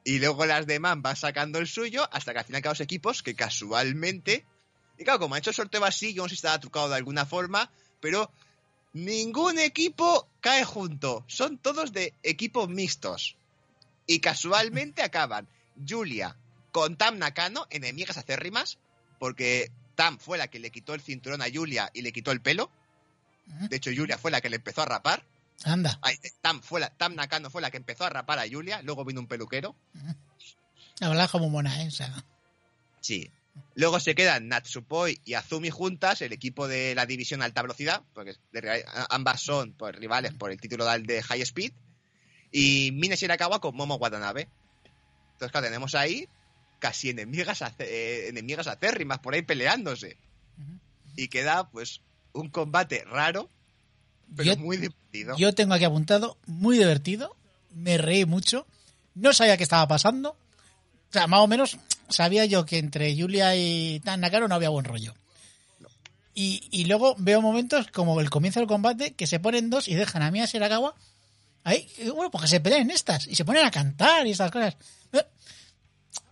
[0.03, 3.23] Y luego las demás van sacando el suyo hasta que al final quedan los equipos
[3.23, 4.45] que casualmente.
[4.97, 6.95] Y claro, como ha hecho el sorteo así, yo no sé si estaba trucado de
[6.95, 7.69] alguna forma,
[7.99, 8.31] pero
[8.93, 11.25] ningún equipo cae junto.
[11.27, 13.35] Son todos de equipos mixtos.
[14.05, 15.45] Y casualmente acaban
[15.85, 16.37] Julia
[16.71, 18.77] con Tam Nakano, enemigas acérrimas,
[19.19, 22.41] porque Tam fue la que le quitó el cinturón a Julia y le quitó el
[22.41, 22.71] pelo.
[23.69, 25.23] De hecho, Julia fue la que le empezó a rapar.
[25.63, 25.97] Anda.
[26.01, 29.05] Ay, Tam, fue la, Tam Nakano fue la que empezó a rapar a Julia, luego
[29.05, 29.75] vino un peluquero.
[30.99, 31.87] La verdad es como mona, ¿eh?
[31.87, 32.13] O sea,
[32.99, 33.31] Sí.
[33.73, 38.35] Luego se quedan Natsupoi y Azumi juntas, el equipo de la división alta velocidad, porque
[39.09, 41.71] ambas son pues, rivales por el título de High Speed.
[42.51, 44.47] Y Mina Shirakawa con Momo Watanabe.
[45.33, 46.27] Entonces, claro, tenemos ahí
[46.79, 50.17] casi enemigas, eh, enemigas acérrimas por ahí peleándose.
[51.15, 52.01] Y queda, pues,
[52.33, 53.49] un combate raro,
[54.35, 55.35] pero Yo- muy divertido.
[55.37, 57.35] Yo tengo aquí apuntado, muy divertido,
[57.71, 58.67] me reí mucho,
[59.15, 61.77] no sabía qué estaba pasando, o sea, más o menos
[62.09, 65.15] sabía yo que entre Julia y Tan Nakano no había buen rollo.
[66.35, 69.95] Y, y luego veo momentos como el comienzo del combate que se ponen dos y
[69.95, 70.93] dejan a Mia Shirakawa
[71.63, 74.77] ahí, bueno, pues que se peleen estas y se ponen a cantar y estas cosas.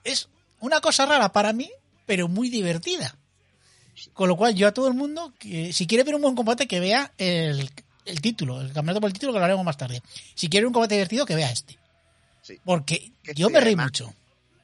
[0.03, 0.29] Es
[0.65, 1.69] una cosa rara para mí,
[2.05, 3.15] pero muy divertida.
[4.13, 6.67] Con lo cual, yo a todo el mundo, que si quiere ver un buen combate,
[6.67, 7.69] que vea el,
[8.05, 10.01] el título, el campeonato por el título, que lo haremos más tarde.
[10.35, 11.77] Si quiere un combate divertido, que vea este.
[12.41, 12.59] Sí.
[12.65, 14.13] Porque Que yo me reí mucho.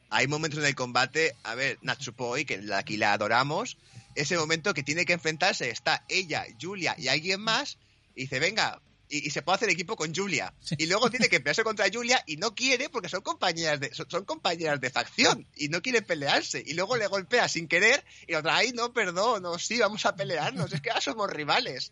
[0.10, 3.78] hay momentos en el combate, a ver, Natsupoi, que la- aquí la adoramos,
[4.16, 7.78] ese momento que tiene que enfrentarse, está ella, Julia y alguien más,
[8.16, 8.82] y dice, venga,
[9.12, 10.54] y, se puede hacer equipo con Julia.
[10.78, 14.26] Y luego tiene que pelearse contra Julia y no quiere porque son compañeras de, son,
[14.26, 16.64] compañeras de facción y no quiere pelearse.
[16.66, 20.16] Y luego le golpea sin querer y otra, ay, no, perdón, no, sí, vamos a
[20.16, 21.92] pelearnos, es que ahora somos rivales.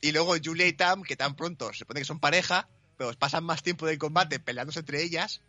[0.00, 3.44] Y luego Julia y Tam, que tan pronto se pone que son pareja, pero pasan
[3.44, 5.42] más tiempo del combate peleándose entre ellas,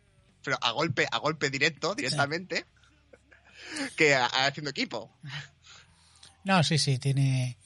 [0.44, 2.66] pero a golpe, a golpe directo, directamente,
[3.96, 5.10] que haciendo equipo.
[6.44, 7.56] No, sí, sí, tiene,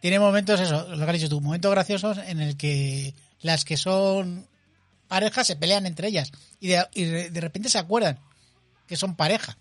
[0.00, 3.76] tiene momentos, eso, lo que has dicho tú, momentos graciosos en el que las que
[3.76, 4.46] son
[5.08, 8.18] parejas se pelean entre ellas y de, y de repente se acuerdan
[8.86, 9.56] que son pareja.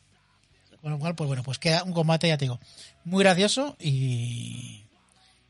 [0.81, 2.59] Con lo cual, pues bueno, pues queda un combate, ya te digo,
[3.05, 4.85] muy gracioso y,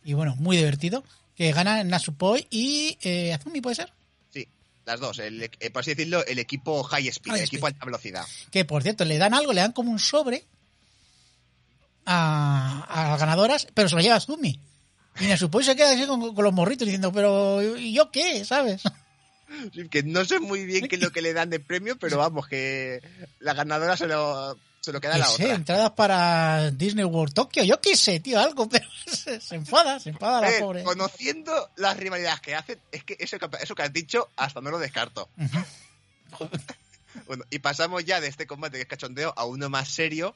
[0.05, 1.03] y bueno, muy divertido.
[1.35, 3.91] Que gana Nasupoi y eh, Azumi, ¿puede ser?
[4.33, 4.47] Sí,
[4.85, 5.19] las dos.
[5.19, 8.25] El, eh, por así decirlo, el equipo High Speed, el equipo alta velocidad.
[8.49, 10.45] Que por cierto, le dan algo, le dan como un sobre
[12.05, 14.57] a, a las ganadoras, pero se lo lleva Azumi.
[15.19, 18.43] Y Nasupoi se queda así con, los morritos diciendo, pero ¿y yo qué?
[18.43, 18.83] ¿Sabes?
[19.89, 22.47] que no sé muy bien qué es lo que le dan de premio, pero vamos,
[22.47, 23.01] que
[23.39, 25.55] la ganadora se lo, se lo queda la sé, otra.
[25.55, 30.41] entradas para Disney World Tokyo, yo qué sé, tío, algo, pero se, enfada, se enfada
[30.41, 30.83] la pobre.
[30.83, 34.79] Conociendo las rivalidades que hacen, es que eso, eso que has dicho hasta no lo
[34.79, 35.29] descarto.
[37.27, 40.35] bueno, y pasamos ya de este combate que es cachondeo a uno más serio,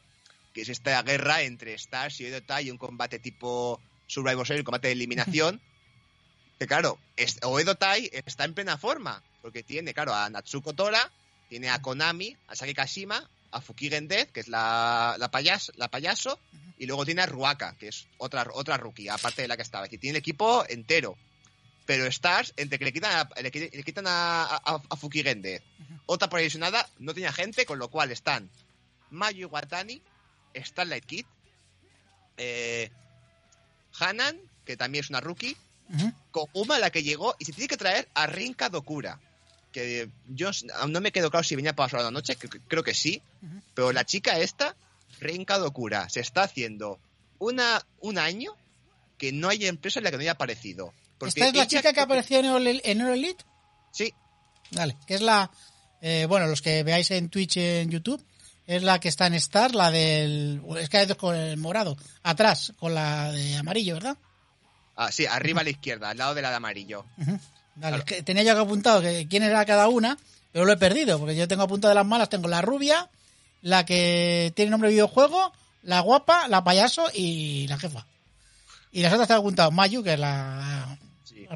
[0.54, 4.88] que es esta guerra entre Stars y Oedo y un combate tipo Survivor Series, combate
[4.88, 5.62] de eliminación.
[6.60, 7.00] que claro,
[7.44, 11.10] Oedo Tai está en plena forma, porque tiene, claro, a Natsuko Tora,
[11.48, 15.32] tiene a Konami, a Saki Kashima, a Fukigen Death, que es la, la,
[15.78, 16.40] la payaso,
[16.78, 19.86] y luego tiene a Ruaka, que es otra, otra rookie, aparte de la que estaba.
[19.86, 21.18] Es tiene el equipo entero.
[21.86, 25.64] Pero Stars, entre que le quitan a, le, quitan a, a, Fukigen Death,
[26.06, 28.50] otra posicionada, no tenía gente, con lo cual están
[29.10, 30.02] Mayu Watani,
[30.56, 31.26] Starlight Kid,
[32.38, 32.92] eh,
[34.00, 35.56] Hanan, que también es una rookie,
[36.32, 39.20] Kokuma, la que llegó, y se tiene que traer a Rinka Dokura
[39.72, 40.50] que yo
[40.88, 42.38] no me quedo claro si venía para pasar la noche,
[42.68, 43.22] creo que sí,
[43.74, 44.76] pero la chica esta,
[45.20, 47.00] Reinka Dokura, se está haciendo
[47.40, 48.56] una, un año
[49.18, 50.94] que no hay empresa en la que no haya aparecido.
[51.22, 53.44] ¿Esta es la chica que apareció en en Elite?
[53.92, 54.14] Sí.
[54.72, 55.52] Vale, que es la,
[56.02, 58.24] eh, bueno, los que veáis en Twitch y en YouTube,
[58.70, 61.98] es la que está en Star, la del, es que hay dos con el morado,
[62.22, 64.16] atrás, con la de amarillo, ¿verdad?
[64.96, 67.04] Ah, sí, arriba a la izquierda, al lado de la de amarillo.
[68.26, 70.20] Tenía yo que apuntado que quién era cada una,
[70.52, 73.10] pero lo he perdido, porque yo tengo apuntado de las malas, tengo la rubia,
[73.64, 75.52] la que tiene nombre de videojuego,
[75.82, 78.06] la guapa, la payaso y la jefa.
[78.92, 80.96] Y las otras tengo apuntado Mayu, que es la,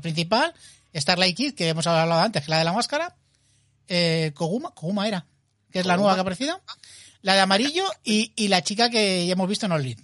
[0.02, 0.52] principal,
[0.96, 3.16] Starlight Kid, que hemos hablado antes, que es la de la máscara,
[3.88, 5.28] eh, Koguma, Koguma era,
[5.72, 6.60] que es la nueva que ha aparecido,
[7.24, 9.96] la de amarillo y, y la chica que ya hemos visto en All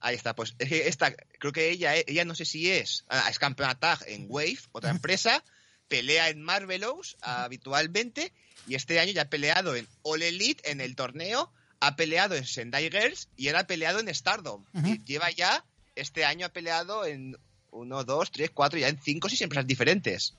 [0.00, 3.26] Ahí está, pues es que esta, creo que ella, ella no sé si es, ah,
[3.28, 5.42] es campeona tag en Wave, otra empresa,
[5.88, 8.32] pelea en Marvelous habitualmente
[8.68, 12.46] y este año ya ha peleado en All Elite en el torneo, ha peleado en
[12.46, 14.64] Sendai Girls y ahora ha peleado en Stardom.
[14.84, 15.64] Y lleva ya,
[15.96, 17.36] este año ha peleado en
[17.72, 20.34] uno, dos, tres, cuatro, ya en cinco, seis empresas diferentes.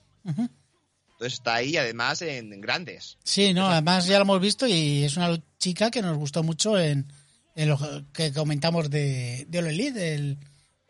[1.20, 3.18] Entonces está ahí además en, grandes.
[3.22, 6.78] Sí, no, además ya lo hemos visto y es una chica que nos gustó mucho
[6.78, 7.12] en,
[7.54, 7.78] en lo
[8.14, 10.38] que comentamos de, de All Elite, el,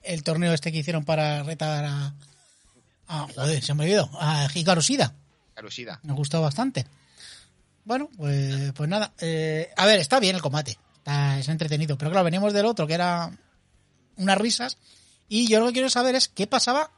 [0.04, 2.14] el, torneo este que hicieron para retar a,
[3.08, 5.16] a joder, se me olvidó, a Hikaru Shida.
[6.04, 6.86] Me gustó bastante.
[7.84, 9.12] Bueno, pues, pues nada.
[9.18, 10.78] Eh, a ver, está bien el combate.
[10.98, 11.98] Está, es entretenido.
[11.98, 13.36] Pero claro, venimos del otro, que era
[14.16, 14.78] unas risas.
[15.28, 16.92] Y yo lo que quiero saber es qué pasaba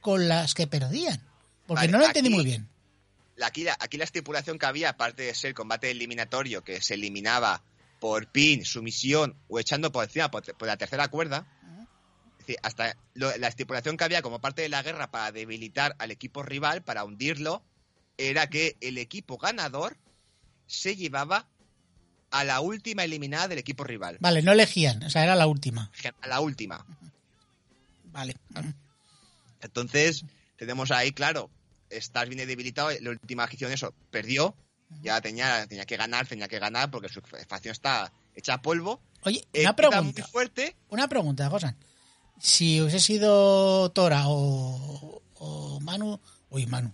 [0.00, 1.22] con las que perdían.
[1.64, 2.71] Porque no lo entendí muy bien.
[3.40, 7.62] Aquí la, aquí la estipulación que había, aparte de ser combate eliminatorio, que se eliminaba
[8.02, 11.46] por pin, sumisión o echando por encima por, la tercera cuerda.
[12.32, 16.10] Es decir, hasta la estipulación que había como parte de la guerra para debilitar al
[16.10, 17.62] equipo rival, para hundirlo,
[18.18, 19.96] era que el equipo ganador
[20.66, 21.46] se llevaba
[22.32, 24.16] a la última eliminada del equipo rival.
[24.18, 25.92] Vale, no elegían, o sea, era la última.
[26.22, 26.84] A la última.
[28.06, 28.34] Vale.
[29.60, 30.24] Entonces,
[30.56, 31.50] tenemos ahí, claro,
[31.92, 34.54] estás bien debilitado, la última acción eso, perdió,
[35.02, 39.00] ya tenía, tenía que ganar, tenía que ganar porque su facción está hecha a polvo.
[39.22, 40.26] Oye, eh, una pregunta.
[40.26, 40.76] fuerte.
[40.88, 41.76] Una pregunta, Josan.
[42.38, 46.20] Si hubiese sido Tora o, o Manu.
[46.50, 46.92] Uy, Manu.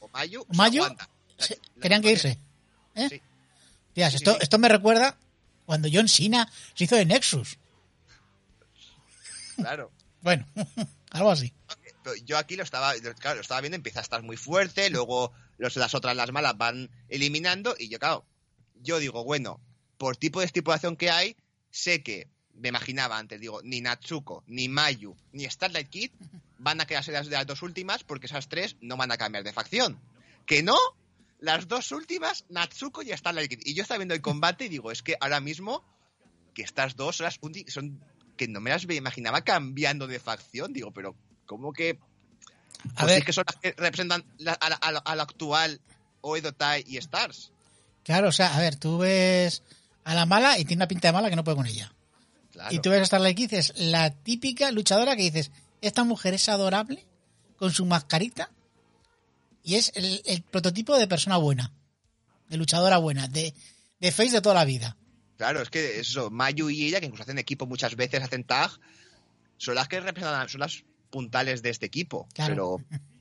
[0.00, 0.46] O Mayu.
[0.50, 0.84] Mayu.
[1.80, 2.38] querían que irse.
[2.94, 3.08] ¿Eh?
[3.08, 3.22] Sí.
[4.02, 5.16] esto, esto me recuerda
[5.66, 7.58] cuando John Cena se hizo de Nexus.
[9.56, 9.90] Claro.
[10.22, 10.46] bueno,
[11.10, 11.52] algo así.
[12.24, 15.94] Yo aquí lo estaba, claro, lo estaba viendo, empieza a estar muy fuerte, luego las
[15.94, 17.74] otras, las malas, van eliminando.
[17.78, 18.24] Y yo, claro,
[18.76, 19.60] yo digo, bueno,
[19.98, 21.36] por tipo de estipulación que hay,
[21.70, 26.10] sé que, me imaginaba antes, digo, ni Natsuko, ni Mayu, ni Starlight Kid
[26.58, 29.52] van a quedarse las las dos últimas porque esas tres no van a cambiar de
[29.52, 30.00] facción.
[30.46, 30.78] Que no,
[31.40, 33.60] las dos últimas, Natsuko y Starlight Kid.
[33.64, 35.84] Y yo estaba viendo el combate y digo, es que ahora mismo
[36.54, 38.00] que estas dos son, las son
[38.36, 40.72] que no me las imaginaba cambiando de facción.
[40.72, 41.16] Digo, pero
[41.46, 41.98] ¿cómo que...?
[42.96, 45.22] A Pues ver, es que son las que representan la- a, la- a a lo
[45.22, 45.80] actual
[46.20, 47.50] Oedo Tai y Stars.
[48.02, 49.62] claro, o sea, a ver, tú ves
[50.04, 51.92] a la mala y tiene una pinta de mala que no puede con ella.
[52.52, 52.74] Claro.
[52.74, 56.48] Y tú ves a Starlight Kid, es la típica luchadora que dices, esta mujer es
[56.48, 57.06] adorable,
[57.56, 58.50] con su mascarita,
[59.62, 61.72] y es el, el prototipo de persona buena,
[62.50, 63.54] de luchadora buena, de,
[64.00, 64.96] de face de toda la vida.
[65.38, 68.70] Claro, es que eso, Mayu y ella, que incluso hacen equipo muchas veces, hacen tag,
[69.56, 70.84] son las que representan, son las
[71.14, 72.26] puntales de este equipo.
[72.34, 72.80] Claro.
[72.88, 73.00] Pero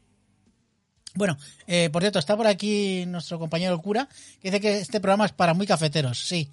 [1.15, 1.37] Bueno,
[1.67, 4.09] eh, por cierto, está por aquí nuestro compañero cura,
[4.41, 6.49] que dice que este programa es para muy cafeteros, sí.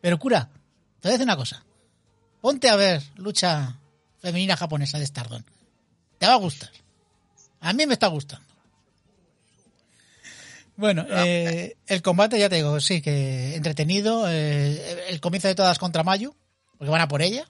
[0.00, 0.50] Pero cura,
[1.00, 1.64] te voy a decir una cosa.
[2.40, 3.80] Ponte a ver lucha
[4.20, 5.42] femenina japonesa de Stardom.
[6.18, 6.70] Te va a gustar.
[7.60, 8.46] A mí me está gustando.
[10.76, 14.26] Bueno, eh, el combate, ya te digo, sí, que entretenido.
[14.28, 16.36] eh, el comienzo de todas contra Mayu,
[16.78, 17.48] porque van a por ella.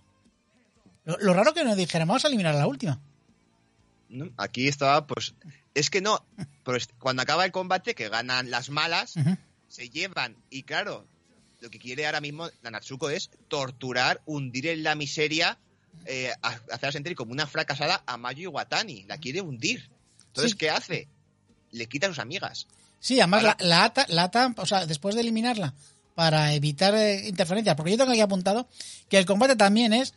[1.05, 3.01] Lo, lo raro que nos dijeran, vamos a eliminar a la última.
[4.15, 4.31] ¿No?
[4.37, 5.35] aquí estaba, pues,
[5.75, 6.25] es que no,
[6.63, 9.15] pues cuando acaba el combate, que ganan las malas,
[9.69, 11.07] se llevan, y claro,
[11.61, 15.59] lo que quiere ahora mismo la Natsuko es torturar, hundir en la miseria,
[16.07, 19.89] eh, ha- hacerla sentir como una fracasada a Mayu y Watani, la quiere hundir.
[20.27, 20.59] Entonces, Sí.
[20.59, 21.09] ¿qué hace?
[21.73, 22.67] Le quita a sus amigas.
[23.01, 25.75] Sí, además la, la ata, la ata, o sea, después de eliminarla
[26.15, 28.69] para evitar eh, interferencias, porque yo tengo aquí apuntado
[29.09, 30.15] que el combate también es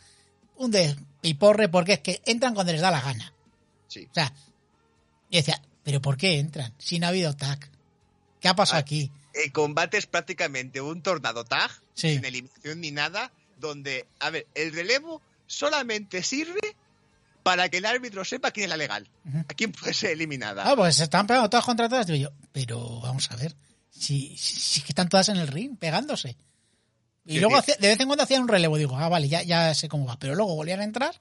[0.56, 3.34] un despiporre porque es que entran cuando les da la gana.
[3.88, 4.08] Sí.
[4.10, 4.34] O sea,
[5.30, 6.74] y decía, ¿pero por qué entran?
[6.78, 7.70] Si no ha habido tag.
[8.40, 9.12] ¿Qué ha pasado Ah, aquí?
[9.34, 12.16] El combate es prácticamente un tornado tag, Sí.
[12.16, 16.60] sin eliminación ni nada, donde, a ver, el relevo solamente sirve
[17.44, 19.10] para que el árbitro sepa quién es la legal,
[19.48, 20.70] a quién puede ser eliminada.
[20.70, 22.06] Ah, pues se están pegando todas contra todas.
[22.06, 23.56] Digo yo, pero vamos a ver,
[23.90, 26.36] si, si, que están todas en el ring pegándose.
[27.26, 27.60] Y luego sí.
[27.60, 28.78] hacía- de vez en cuando hacían un relevo.
[28.78, 30.18] Digo, ah, vale, ya, ya sé cómo va.
[30.20, 31.20] Pero luego volvían a entrar.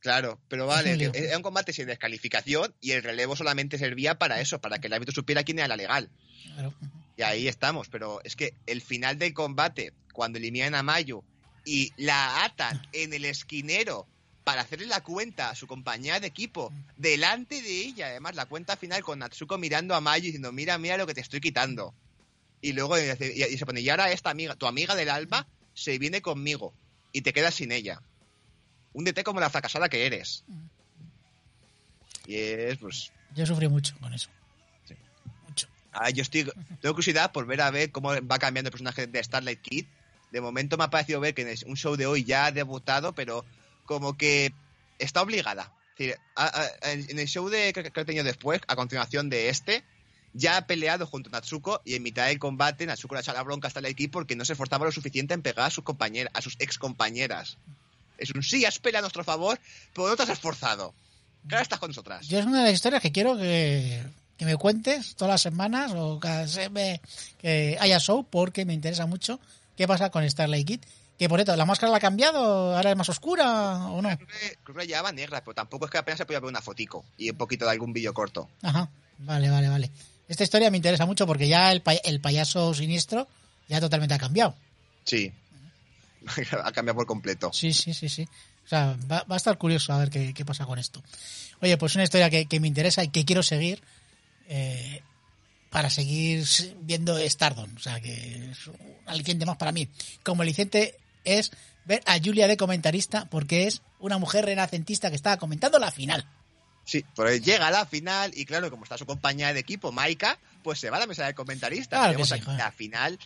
[0.00, 4.60] Claro, pero vale, era un combate sin descalificación y el relevo solamente servía para eso,
[4.60, 6.08] para que el árbitro supiera quién era la legal.
[6.54, 6.72] Claro.
[7.16, 11.24] Y ahí estamos, pero es que el final del combate, cuando eliminan a Mayu
[11.64, 14.06] y la atan en el esquinero
[14.44, 18.76] para hacerle la cuenta a su compañera de equipo, delante de ella, además la cuenta
[18.76, 21.92] final con Natsuko mirando a Mayu diciendo, mira, mira lo que te estoy quitando.
[22.60, 25.98] Y luego y y se pone, y ahora esta amiga, tu amiga del alma, se
[25.98, 26.72] viene conmigo
[27.12, 28.00] y te quedas sin ella.
[28.98, 30.42] Húndete como la fracasada que eres.
[32.26, 34.28] Y es, pues, Yo sufrí mucho con eso.
[34.88, 34.94] Sí.
[35.46, 35.68] Mucho.
[35.92, 36.42] Ah, yo estoy,
[36.80, 39.86] tengo curiosidad por ver a ver cómo va cambiando el personaje de Starlight Kid.
[40.32, 42.50] De momento me ha parecido ver que en el- un show de hoy ya ha
[42.52, 43.44] debutado, pero
[43.86, 44.52] como que
[44.98, 45.72] está obligada.
[45.92, 49.30] Es decir, a- a- en el show de, que, que ha tenido después, a continuación
[49.30, 49.84] de este,
[50.34, 53.38] ya ha peleado junto a Natsuko y en mitad del combate Natsuko le ha echado
[53.38, 55.84] la bronca a Starlight Kid porque no se esforzaba lo suficiente en pegar a sus
[55.84, 57.58] compañeras, a sus ex compañeras.
[58.18, 59.58] Es un sí, has peleado a nuestro favor,
[59.94, 60.92] pero no te has esforzado.
[61.46, 62.26] Claro, estás con nosotras.
[62.28, 64.02] Yo es una de las historias que quiero que,
[64.36, 67.00] que me cuentes todas las semanas o cada me-
[67.40, 69.38] que haya show porque me interesa mucho
[69.76, 70.80] qué pasa con Starlight Kid.
[71.18, 72.76] Que por cierto, ¿la máscara la ha cambiado?
[72.76, 74.08] ¿Ahora es más oscura o no?
[74.16, 76.48] Creo que- creo que la llevaba negra, pero tampoco es que apenas se podía ver
[76.48, 78.48] una fotico y un poquito de algún vídeo corto.
[78.62, 78.88] Ajá,
[79.18, 79.90] vale, vale, vale.
[80.28, 83.26] Esta historia me interesa mucho porque ya el, pay- el payaso siniestro
[83.68, 84.54] ya totalmente ha cambiado.
[85.04, 85.32] Sí.
[86.64, 87.50] ha cambiado por completo.
[87.52, 88.28] Sí, sí, sí, sí.
[88.64, 91.02] O sea, va, va a estar curioso a ver qué, qué pasa con esto.
[91.60, 93.82] Oye, pues una historia que, que me interesa y que quiero seguir
[94.48, 95.02] eh,
[95.70, 96.44] para seguir
[96.80, 97.70] viendo Stardom.
[97.76, 99.88] O sea, que es un aliciente más para mí.
[100.22, 101.50] Como aliciente es
[101.84, 106.26] ver a Julia de comentarista porque es una mujer renacentista que estaba comentando la final.
[106.84, 110.38] Sí, pues llega a la final y claro, como está su compañera de equipo, Maika,
[110.62, 111.98] pues se va a la mesa de comentaristas.
[111.98, 113.18] Claro que tenemos sí, aquí la final,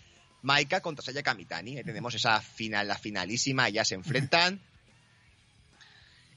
[0.43, 1.79] Maika contra Saya Kamitani.
[1.79, 4.61] Ahí tenemos esa final, la finalísima, ya se enfrentan.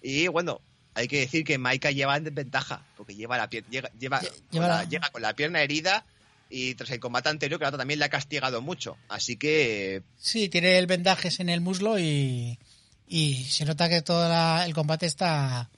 [0.01, 0.61] Y bueno,
[0.93, 4.67] hay que decir que Maika lleva en desventaja, porque lleva la llega, lleva, con lleva
[4.67, 6.05] la, la- llega con la pierna herida
[6.49, 8.97] y tras el combate anterior, que la otra también le ha castigado mucho.
[9.09, 12.59] Así que Sí, tiene el vendajes en el muslo y,
[13.07, 15.69] y se nota que todo la- el combate está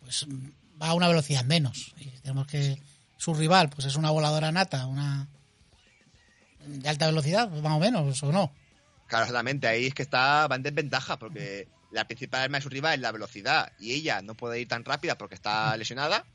[0.00, 0.26] pues
[0.80, 1.92] va a una velocidad menos.
[1.98, 2.80] Y tenemos que
[3.18, 5.28] su rival pues es una voladora nata, una
[6.66, 8.52] de alta velocidad, más o menos, o no.
[9.06, 12.68] Claro, exactamente, ahí es que está, va en desventaja, porque la principal arma de su
[12.68, 16.26] rival es la velocidad, y ella no puede ir tan rápida porque está lesionada.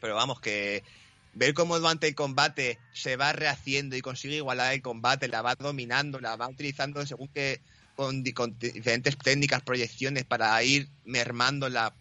[0.00, 0.84] Pero vamos, que
[1.32, 5.54] ver cómo durante el combate se va rehaciendo y consigue igualar el combate, la va
[5.54, 7.62] dominando, la va utilizando según que
[7.94, 11.96] con, con di- diferentes técnicas, proyecciones para ir mermándola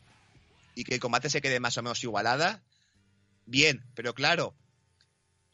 [0.76, 2.62] y que el combate se quede más o menos igualada,
[3.46, 4.56] bien, pero claro,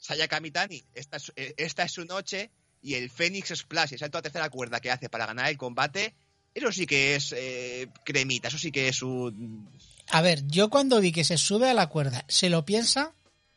[0.03, 2.51] Saya Kamitani, esta es, eh, esta es su noche
[2.81, 6.13] y el Phoenix Splash, el salto a tercera cuerda que hace para ganar el combate,
[6.53, 9.69] eso sí que es eh, cremita, eso sí que es un...
[10.09, 13.13] A ver, yo cuando vi que se sube a la cuerda, se lo piensa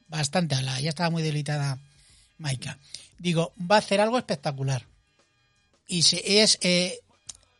[0.06, 1.80] bastante, a la, ya estaba muy delitada
[2.38, 2.78] Maika.
[3.18, 4.86] Digo, va a hacer algo espectacular.
[5.88, 6.60] Y se, es...
[6.62, 7.00] eh,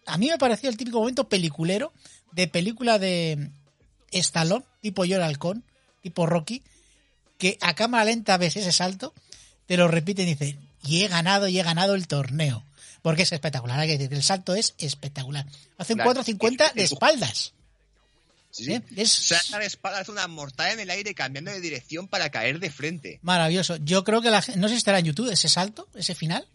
[0.07, 1.93] a mí me pareció el típico momento peliculero
[2.31, 3.51] de película de
[4.13, 5.65] Stallone, tipo Yo halcón,
[6.03, 6.63] tipo Rocky,
[7.39, 9.15] que a cámara lenta ves ese salto,
[9.67, 12.65] te lo repiten y dices, y he ganado, y he ganado el torneo.
[13.03, 15.47] Porque es espectacular, hay que decir, el salto es espectacular.
[15.79, 16.23] Hace un Claro.
[16.23, 17.53] 4.50 de espaldas.
[18.51, 18.73] Sí.
[18.73, 18.83] ¿eh?
[18.97, 22.59] Es Salta de espalda, hace una mortal en el aire cambiando de dirección para caer
[22.59, 23.19] de frente.
[23.23, 23.77] maravilloso.
[23.77, 26.49] Yo creo que la gente, no sé si estará en YouTube ese salto, ese final,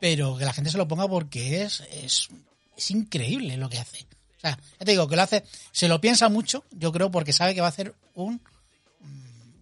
[0.00, 2.28] pero que la gente se lo ponga porque es, es,
[2.76, 4.06] es increíble lo que hace.
[4.38, 7.34] O sea, ya te digo que lo hace, se lo piensa mucho, yo creo, porque
[7.34, 8.40] sabe que va a hacer un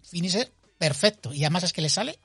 [0.09, 1.33] finisher perfecto.
[1.33, 2.19] Y además es que le sale,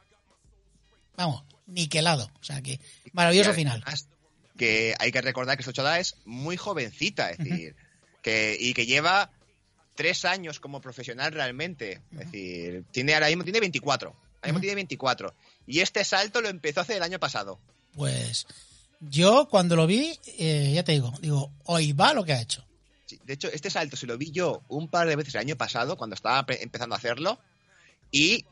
[1.17, 2.31] vamos, niquelado.
[2.41, 2.81] O sea que
[3.13, 3.83] maravilloso final.
[4.57, 7.75] Que hay que recordar que Sochoda es muy jovencita, es decir,
[8.23, 9.33] que, y que lleva
[9.97, 12.01] tres años como profesional realmente.
[12.13, 14.09] Es decir, tiene ahora mismo tiene 24.
[14.11, 15.35] Ahora mismo tiene 24.
[15.67, 17.59] Y este salto lo empezó hace el año pasado.
[17.95, 18.47] Pues
[19.01, 22.65] yo cuando lo vi, eh, ya te digo, digo, hoy va lo que ha hecho.
[23.07, 25.57] Sí, de hecho, este salto se lo vi yo un par de veces el año
[25.57, 27.39] pasado, cuando estaba pe- empezando a hacerlo,
[28.15, 28.47] y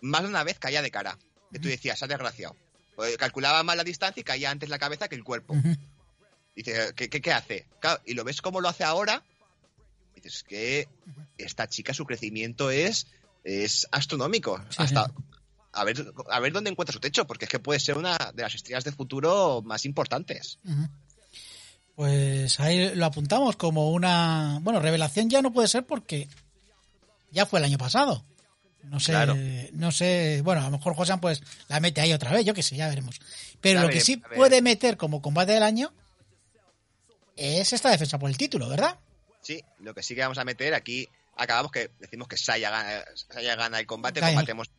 [0.00, 1.18] más de una vez caía de cara.
[1.52, 2.54] Que tú decías, ha desgraciado.
[2.94, 5.56] Pues calculaba mal la distancia y caía antes la cabeza que el cuerpo.
[6.54, 7.66] Dice, ¿qué, qué, qué hace?
[7.80, 9.24] Claro, y lo ves como lo hace ahora.
[10.14, 10.88] Y dices, es que
[11.36, 13.08] esta chica, su crecimiento es,
[13.42, 14.58] es astronómico.
[14.70, 15.12] Sí, Hasta sí.
[15.72, 18.42] A, ver, a ver dónde encuentra su techo, porque es que puede ser una de
[18.42, 20.60] las estrellas de futuro más importantes.
[21.96, 24.60] Pues ahí lo apuntamos como una.
[24.62, 26.28] Bueno, revelación ya no puede ser porque
[27.32, 28.24] ya fue el año pasado.
[28.90, 29.36] No sé, Claro.
[29.72, 30.40] no sé.
[30.44, 32.88] Bueno, a lo mejor Josan pues la mete ahí otra vez, yo qué sé, ya
[32.88, 33.20] veremos.
[33.60, 35.92] Pero lo que sí puede meter como combate del año
[37.36, 38.98] es esta defensa por el título, ¿verdad?
[39.42, 43.04] Sí, lo que sí que vamos a meter aquí, acabamos que decimos que Saya gana,
[43.32, 44.32] Saya gana el combate, Gana.
[44.32, 44.70] combatemos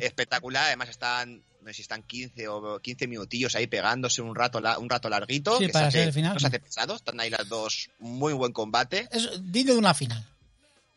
[0.00, 4.60] espectacular, además están, no sé si están 15 o 15 minutillos ahí pegándose un rato,
[4.78, 6.34] un rato larguito, Sí, que para se hace- el final.
[6.34, 9.08] no se hace pesado, están ahí las dos, muy buen combate.
[9.10, 10.24] Es digno de una final.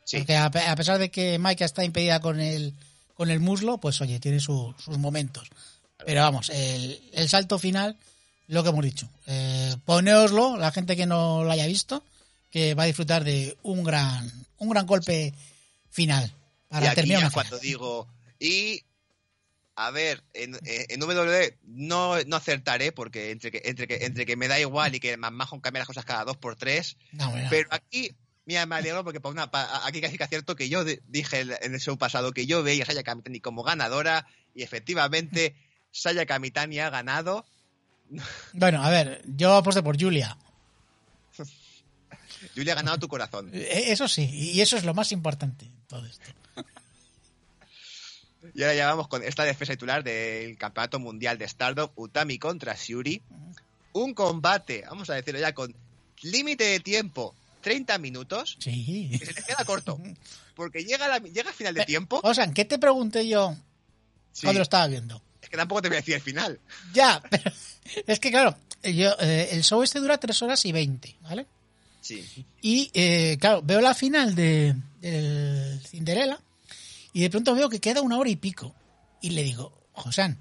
[0.08, 2.74] Sí, Porque a, pe- a pesar de que Maika está impedida con el,
[3.14, 5.50] con el muslo, pues oye, tiene su- sus momentos.
[6.06, 7.98] Pero vamos, el, el salto final,
[8.48, 9.10] lo que hemos dicho.
[9.26, 12.04] Eh, poneoslo, la gente que no lo haya visto,
[12.52, 15.34] que va a disfrutar de un gran, un gran golpe
[15.92, 16.26] final.
[16.26, 17.48] y Para aquí terminar ya una final.
[17.50, 18.08] cuando digo,
[18.40, 18.84] y
[19.76, 24.38] a ver, en, en WWE no, no acertaré porque entre que, entre que entre que
[24.38, 27.34] me da igual y que Majon cambia las cosas cada dos por tres, No.
[27.50, 28.12] Pero aquí,
[28.48, 29.48] mira, me alegro porque por una,
[29.84, 32.82] aquí casi que acierto que yo de- dije en el show pasado que yo veía
[32.84, 34.26] a Saya Kamitani como ganadora
[34.56, 35.56] y efectivamente
[35.92, 37.46] Saya Kamitani ha ganado.
[38.54, 40.36] Bueno, a ver, yo aposté por Julia.
[42.56, 43.50] Julia ha ganado tu corazón.
[43.54, 46.26] Eh, Eso sí, y eso es lo más importante en todo esto.
[48.54, 52.76] Y ahora ya vamos con esta defensa titular del Campeonato Mundial de Stardom, Utami contra
[52.76, 53.22] Shuri.
[53.94, 55.76] Un combate, vamos a decirlo ya, con
[56.22, 59.10] límite de tiempo, 30 minutos, Sí.
[59.20, 60.00] que se les queda corto.
[60.56, 63.56] Porque llega, la, llega a final de tiempo, O sea, ¿qué te pregunté yo
[64.34, 65.22] sí, cuando lo estaba viendo?
[65.42, 66.60] es que tampoco te voy a decir el final.
[66.94, 67.52] Ya, pero
[68.08, 71.46] es que claro, yo, eh, el show este dura 3 horas y 20, ¿vale?
[72.02, 72.46] Sí.
[72.62, 76.40] Y eh, claro, veo la final de, del Cinderella
[77.14, 78.74] y de pronto veo que queda una hora y pico.
[79.22, 80.38] Y le digo, Josán,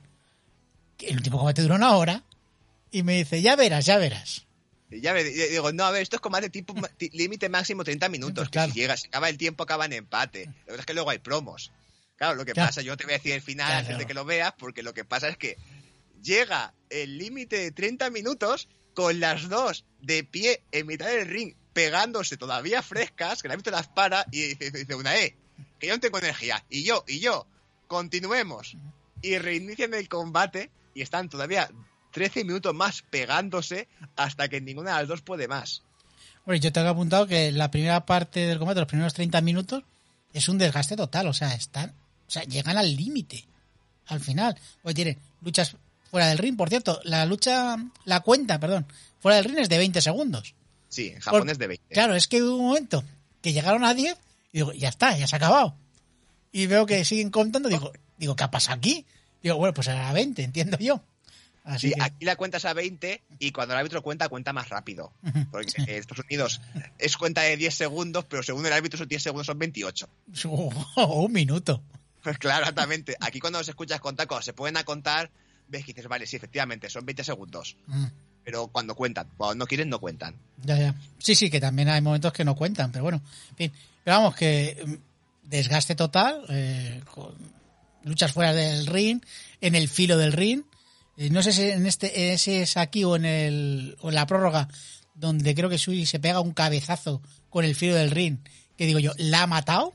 [0.96, 2.22] que el último combate dura una hora.
[2.90, 4.45] Y me dice, ya verás, ya verás.
[4.90, 6.74] Y Ya me digo, no, a ver, esto es combate tipo
[7.12, 8.34] límite máximo 30 minutos.
[8.36, 8.72] Pues que claro.
[8.72, 10.46] Si llega, si acaba el tiempo, acaba en empate.
[10.46, 11.72] Lo que pasa es que luego hay promos.
[12.16, 12.68] Claro, lo que Claro.
[12.68, 13.98] pasa, yo te voy a decir el final Claro, antes claro.
[13.98, 15.58] de que lo veas, porque lo que pasa es que
[16.22, 21.54] llega el límite de 30 minutos con las dos de pie en mitad del ring,
[21.74, 25.36] pegándose todavía frescas, que la visto las para y dice, dice una, eh,
[25.78, 26.64] que yo no tengo energía.
[26.70, 27.46] Y yo, y yo,
[27.86, 28.76] continuemos.
[29.20, 31.68] Y reinician el combate y están todavía
[32.16, 35.82] 13 minutos más pegándose hasta que ninguna de las dos puede más.
[36.46, 39.82] Bueno, yo tengo apuntado que la primera parte del combate, los primeros 30 minutos,
[40.32, 41.26] es un desgaste total.
[41.26, 41.90] O sea, están,
[42.26, 43.44] o sea, llegan al límite.
[44.06, 44.56] Al final.
[44.82, 45.76] Pues tienen luchas
[46.10, 46.56] fuera del ring.
[46.56, 48.86] Por cierto, la lucha, la cuenta, perdón,
[49.20, 50.54] fuera del ring es de 20 segundos.
[50.88, 51.92] Sí, en Japón Por- es de 20.
[51.94, 53.04] Claro, es que hubo un momento
[53.42, 54.16] que llegaron a 10
[54.52, 55.74] y digo, ya está, ya se ha acabado.
[56.50, 59.04] Y veo que siguen contando, digo, digo, ¿qué ha pasado aquí?
[59.42, 61.02] Digo, bueno, pues era 20, entiendo yo.
[61.68, 64.52] Así Sí, que- aquí la cuenta es a 20 y cuando el árbitro cuenta, cuenta
[64.52, 65.12] más rápido.
[65.50, 66.60] Porque en Estados Unidos
[66.96, 70.08] es cuenta de 10 segundos, pero según el árbitro esos 10 segundos son 28.
[71.08, 71.82] un minuto.
[72.40, 73.16] Claro, exactamente.
[73.20, 75.30] Aquí cuando los escuchas contar, cuando se pueden a contar,
[75.68, 77.76] ves que dices, vale, sí, efectivamente, son 20 segundos.
[77.86, 78.06] Mm,
[78.42, 80.34] Pero cuando cuentan, cuando no quieren, no cuentan.
[80.64, 80.94] Ya, ya.
[81.18, 83.20] Sí, sí, que también hay momentos que no cuentan, pero bueno.
[83.50, 83.72] En fin.
[84.02, 87.32] Pero vamos, que mm, desgaste total, eh, con
[88.02, 89.20] luchas fuera del ring,
[89.60, 90.62] en el filo del ring.
[91.16, 94.26] Eh, no sé si en este ese es aquí o en, el, o en la
[94.26, 94.68] prórroga,
[95.14, 98.38] donde creo que Sui se pega un cabezazo con el filo del ring,
[98.76, 99.94] que digo yo, ¿la ha matado?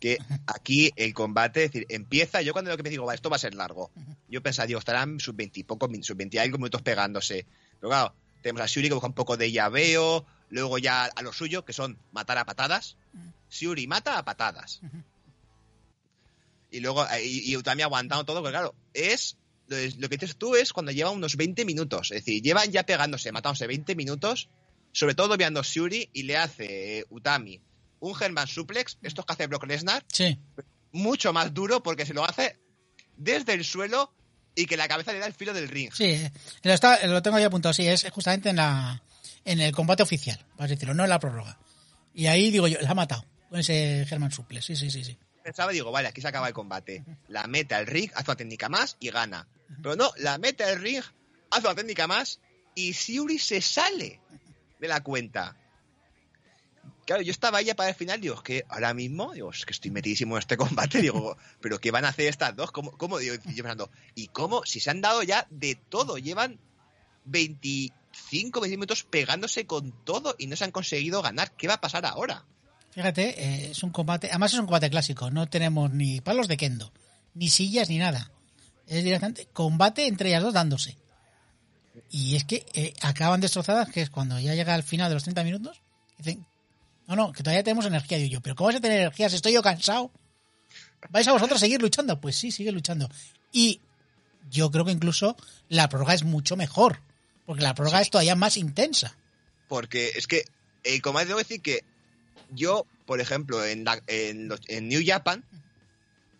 [0.00, 3.30] que aquí el combate, es decir, empieza, yo cuando lo que me digo, va, esto
[3.30, 3.90] va a ser largo.
[4.28, 7.46] Yo pensaba, digo, estarán sus 20 y pocos, sus 20 y algo minutos pegándose.
[7.78, 11.32] Pero claro, tenemos a Shuri que busca un poco de llaveo, luego ya a lo
[11.32, 12.96] suyo, que son matar a patadas.
[13.50, 14.80] Shuri mata a patadas.
[16.70, 20.16] Y luego, eh, y, y Utami aguantando todo, porque claro, es lo, es- lo que
[20.16, 22.10] dices tú es cuando llevan unos 20 minutos.
[22.10, 24.48] Es decir, llevan ya pegándose, matándose 20 minutos,
[24.92, 27.60] sobre todo viendo Shuri y le hace eh, Utami
[28.00, 30.38] un German suplex, estos que hace Brock Lesnar, Sí.
[30.92, 32.56] mucho más duro porque se lo hace
[33.16, 34.12] desde el suelo
[34.54, 35.92] y que la cabeza le da el filo del ring.
[35.94, 39.02] Sí, eh, lo, está- lo tengo ya apuntado, sí, es justamente en la
[39.44, 41.58] en el combate oficial, por así decirlo, no en la prórroga.
[42.14, 45.16] Y ahí digo yo, la ha matado con ese German Suplex, sí, sí, sí, sí.
[45.50, 47.04] Pensaba, digo, vale, aquí se acaba el combate.
[47.26, 49.48] La mete al ring, hace una técnica más y gana.
[49.82, 51.02] Pero no, la mete al ring,
[51.50, 52.38] hace una técnica más
[52.76, 54.20] y Siuri se sale
[54.78, 55.56] de la cuenta.
[57.04, 59.72] Claro, yo estaba ya para el final, digo, es que ahora mismo, digo, es que
[59.72, 62.70] estoy metidísimo en este combate, digo, pero ¿qué van a hacer estas dos?
[62.70, 63.18] ¿Cómo, cómo?
[63.18, 64.64] Digo, yo pensando, ¿y cómo?
[64.64, 66.60] Si se han dado ya de todo, llevan
[67.24, 71.80] 25, 20 minutos pegándose con todo y no se han conseguido ganar, ¿qué va a
[71.80, 72.46] pasar ahora?
[72.90, 76.56] Fíjate, eh, es un combate, además es un combate clásico, no tenemos ni palos de
[76.56, 76.92] kendo,
[77.34, 78.30] ni sillas, ni nada.
[78.86, 80.96] Es directamente combate entre ellas dos dándose.
[82.10, 85.22] Y es que eh, acaban destrozadas, que es cuando ya llega al final de los
[85.22, 85.80] 30 minutos,
[86.18, 86.44] dicen,
[87.06, 88.18] no, no, que todavía tenemos energía.
[88.18, 90.10] Digo yo, pero ¿cómo vas a tener energía si estoy yo cansado?
[91.10, 92.20] ¿Vais a vosotros seguir luchando?
[92.20, 93.08] Pues sí, sigue luchando.
[93.52, 93.80] Y
[94.50, 95.36] yo creo que incluso
[95.68, 97.00] la prórroga es mucho mejor,
[97.46, 99.16] porque la prórroga es todavía más intensa.
[99.68, 100.44] Porque es que
[100.84, 101.84] el combate, debo decir que
[102.52, 105.44] yo, por ejemplo, en, la- en, los- en New Japan,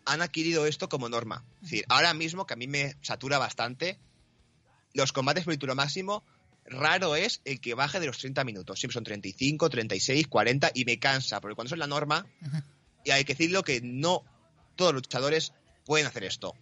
[0.06, 1.44] han adquirido esto como norma.
[1.62, 3.98] Es decir, ahora mismo, que a mí me satura bastante,
[4.94, 6.24] los combates por título máximo,
[6.66, 8.78] raro es el que baje de los 30 minutos.
[8.80, 12.26] Siempre son 35, 36, 40 y me cansa, porque cuando eso es la norma,
[13.04, 14.24] y hay que decirlo que no
[14.76, 15.52] todos los luchadores
[15.84, 16.54] pueden hacer esto.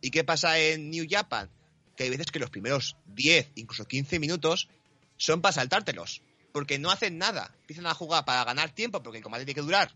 [0.00, 1.48] ¿Y qué pasa en New Japan?
[1.96, 4.68] Que hay veces que los primeros 10, incluso 15 minutos
[5.16, 6.20] son para saltártelos.
[6.56, 7.54] Porque no hacen nada.
[7.60, 9.92] Empiezan a jugar para ganar tiempo, porque el combate tiene que durar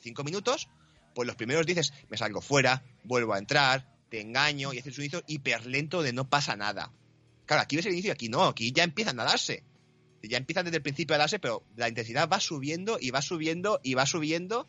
[0.00, 0.68] 5 minutos.
[1.14, 5.04] Pues los primeros dices, me salgo fuera, vuelvo a entrar, te engaño y haces un
[5.04, 6.90] inicio hiperlento de no pasa nada.
[7.46, 9.62] Claro, aquí ves el inicio y aquí no, aquí ya empiezan a darse.
[10.24, 13.78] Ya empiezan desde el principio a darse, pero la intensidad va subiendo y va subiendo
[13.84, 14.68] y va subiendo.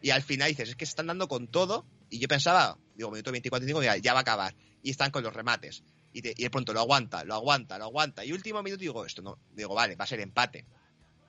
[0.00, 1.86] Y al final dices, es que se están dando con todo.
[2.08, 4.54] Y yo pensaba, digo, minuto 24 y 5, ya, ya va a acabar.
[4.84, 5.82] Y están con los remates.
[6.12, 8.24] Y, de, y de pronto lo aguanta, lo aguanta, lo aguanta.
[8.24, 9.38] Y último minuto digo, esto no.
[9.54, 10.64] Digo, vale, va a ser empate.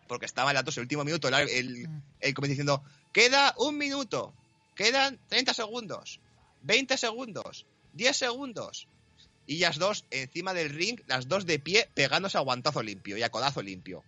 [0.07, 3.77] Porque estaba en la tos el último minuto, el, el, el comité diciendo, queda un
[3.77, 4.33] minuto,
[4.75, 6.19] quedan 30 segundos,
[6.63, 8.87] 20 segundos, 10 segundos.
[9.45, 13.23] Y ellas dos encima del ring, las dos de pie, pegándose a guantazo limpio y
[13.23, 14.03] a codazo limpio.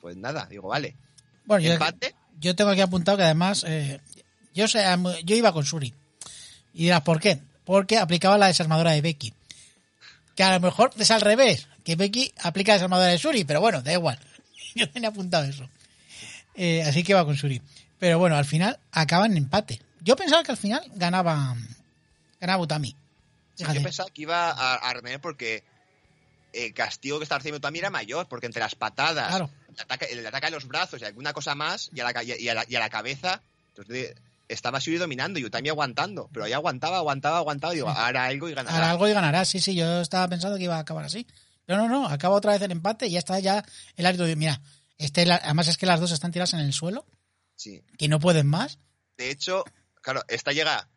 [0.00, 0.96] Pues nada, digo, vale.
[1.44, 1.66] Bueno,
[2.38, 4.00] yo tengo aquí apuntado que además eh,
[4.54, 4.84] yo sé,
[5.24, 5.94] yo iba con Suri.
[6.74, 7.40] Y dirás, ¿por qué?
[7.64, 9.32] Porque aplicaba la desarmadora de Becky.
[10.36, 13.60] Que a lo mejor es al revés, que Becky aplica la desarmadora de Suri, pero
[13.60, 14.18] bueno, da igual.
[14.74, 15.68] Yo tenía apuntado eso.
[16.54, 17.60] Eh, así que iba con Suri.
[17.98, 19.80] Pero bueno, al final acaban en empate.
[20.00, 21.54] Yo pensaba que al final ganaba
[22.40, 22.96] ganaba Utami.
[23.54, 25.62] Sí, yo pensaba que iba a, a retener porque
[26.54, 29.50] el castigo que estaba recibiendo también era mayor, porque entre las patadas, Claro.
[29.68, 32.22] el, ataque, el ataque a los brazos y alguna cosa más, y a la, ca-
[32.24, 34.14] y a la, y a la cabeza, entonces,
[34.52, 38.48] estaba Shuri dominando y Utami aguantando, pero ahí aguantaba, aguantaba, aguantaba, y digo, hará algo
[38.48, 38.76] y ganará.
[38.76, 39.44] Hará algo y ganará.
[39.44, 41.26] Sí, sí, yo estaba pensando que iba a acabar así.
[41.66, 43.64] Pero no, no, acaba otra vez el empate y ya está ya
[43.96, 44.26] el árbitro.
[44.36, 44.60] Mira,
[44.98, 47.06] este, además es que las dos están tiradas en el suelo,
[47.54, 47.82] Sí.
[47.96, 48.78] que no pueden más.
[49.16, 49.64] De hecho,
[50.02, 50.88] claro, esta llega,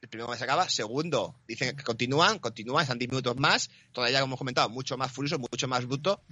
[0.00, 4.20] el primero que se acaba, segundo, dicen que continúan, continúan, están 10 minutos más, todavía
[4.20, 6.22] como hemos comentado, mucho más furioso, mucho más bruto,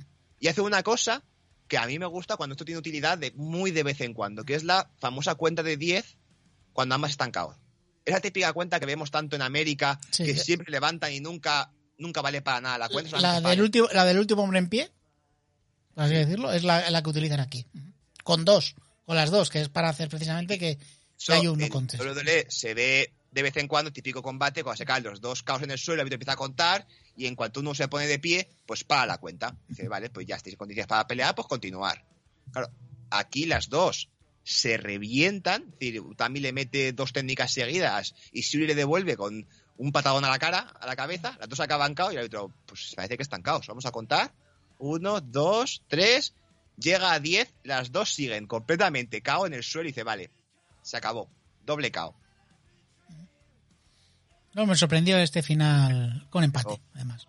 [0.40, 1.22] y hace una cosa
[1.68, 4.44] que a mí me gusta cuando esto tiene utilidad de muy de vez en cuando,
[4.44, 6.16] que es la famosa cuenta de 10
[6.74, 7.56] cuando ambas están caos.
[8.04, 10.24] Esa típica cuenta que vemos tanto en América, Sí.
[10.24, 13.18] que siempre levantan y nunca, nunca vale para nada la cuenta.
[13.18, 14.90] La del, último, la del último hombre en pie,
[15.94, 17.64] por así decirlo, es la, la que utilizan aquí.
[18.22, 18.74] Con dos,
[19.06, 20.84] con las dos, que es para hacer precisamente que, que
[21.18, 22.00] Eso hay uno en con tres.
[22.02, 25.62] WWE se ve de vez en cuando, típico combate, cuando se caen los dos caos
[25.62, 28.18] en el suelo, el árbitro empieza a contar y en cuanto uno se pone de
[28.18, 29.56] pie, pues para la cuenta.
[29.68, 32.04] Dice, vale, pues ya estáis en condiciones para pelear, pues continuar.
[32.52, 32.70] Claro,
[33.10, 34.08] aquí las dos
[34.44, 39.46] se revientan, es decir, Utami le mete dos técnicas seguidas y Shuri le devuelve con
[39.76, 42.52] un patadón a la cara, a la cabeza, las dos acaban caos y el árbitro,
[42.66, 43.66] pues parece que están caos.
[43.66, 44.32] Vamos a contar.
[44.78, 46.34] Uno, dos, tres,
[46.76, 50.30] llega a diez, las dos siguen completamente cao en el suelo y dice, vale,
[50.82, 51.28] se acabó,
[51.64, 52.14] doble cao.
[54.52, 56.80] No, me sorprendió este final con empate, Oh.
[56.94, 57.26] además.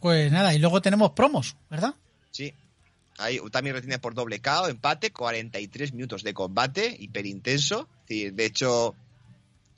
[0.00, 1.94] Pues nada, y luego tenemos promos, ¿verdad?
[2.30, 2.52] Sí.
[3.18, 7.88] Ahí Utami retiene por doble KO, empate, 43 minutos de combate, hiperintenso.
[8.08, 8.94] Decir, de hecho,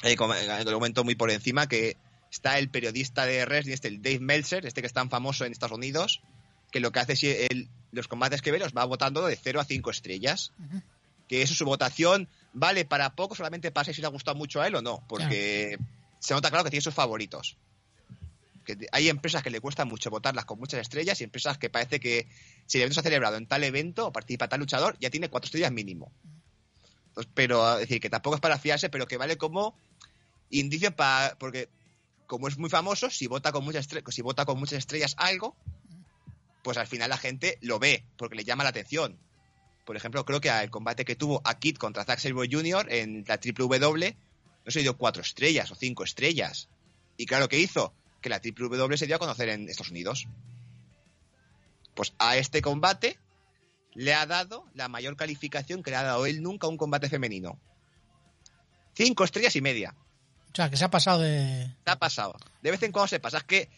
[0.03, 1.97] eh, eh, lo comento muy por encima que
[2.31, 5.53] está el periodista de wrestling, este, el Dave Meltzer, este que es tan famoso en
[5.53, 6.21] Estados Unidos,
[6.71, 9.61] que lo que hace es él, los combates que ve los va votando de 0
[9.61, 10.53] a 5 estrellas.
[11.27, 14.67] Que eso, su votación vale para poco, solamente para si le ha gustado mucho a
[14.67, 15.79] él o no, porque
[16.19, 17.57] se nota claro que tiene sus favoritos.
[18.93, 22.29] Hay empresas que le cuesta mucho votarlas con muchas estrellas y empresas que parece que
[22.67, 25.29] si el evento se ha celebrado en tal evento o participa tal luchador, ya tiene
[25.29, 26.13] cuatro estrellas mínimo.
[27.09, 29.77] Entonces, pero, es decir, que tampoco es para fiarse, pero que vale como
[30.51, 31.37] indicio para.
[31.39, 31.69] Porque,
[32.27, 35.57] como es muy famoso, si vota con muchas, estre- si vota con muchas estrellas algo,
[36.63, 39.19] pues al final la gente lo ve, porque le llama la atención.
[39.85, 42.87] Por ejemplo, creo que el combate que tuvo a Kid contra Zack Sabre Jr.
[42.93, 44.17] en la triple W,
[44.65, 46.69] no se dio cuatro estrellas o cinco estrellas.
[47.17, 47.93] Y claro, ¿qué hizo?
[48.21, 50.29] Que la triple W se dio a conocer en Estados Unidos.
[51.95, 53.19] Pues a este combate
[53.95, 57.09] le ha dado la mayor calificación que le ha dado él nunca a un combate
[57.09, 57.59] femenino.
[58.95, 59.95] Cinco estrellas y media.
[60.53, 61.75] O sea, que se ha pasado de...
[61.85, 62.37] Se ha pasado.
[62.63, 63.39] De vez en cuando se pasa.
[63.39, 63.69] Es que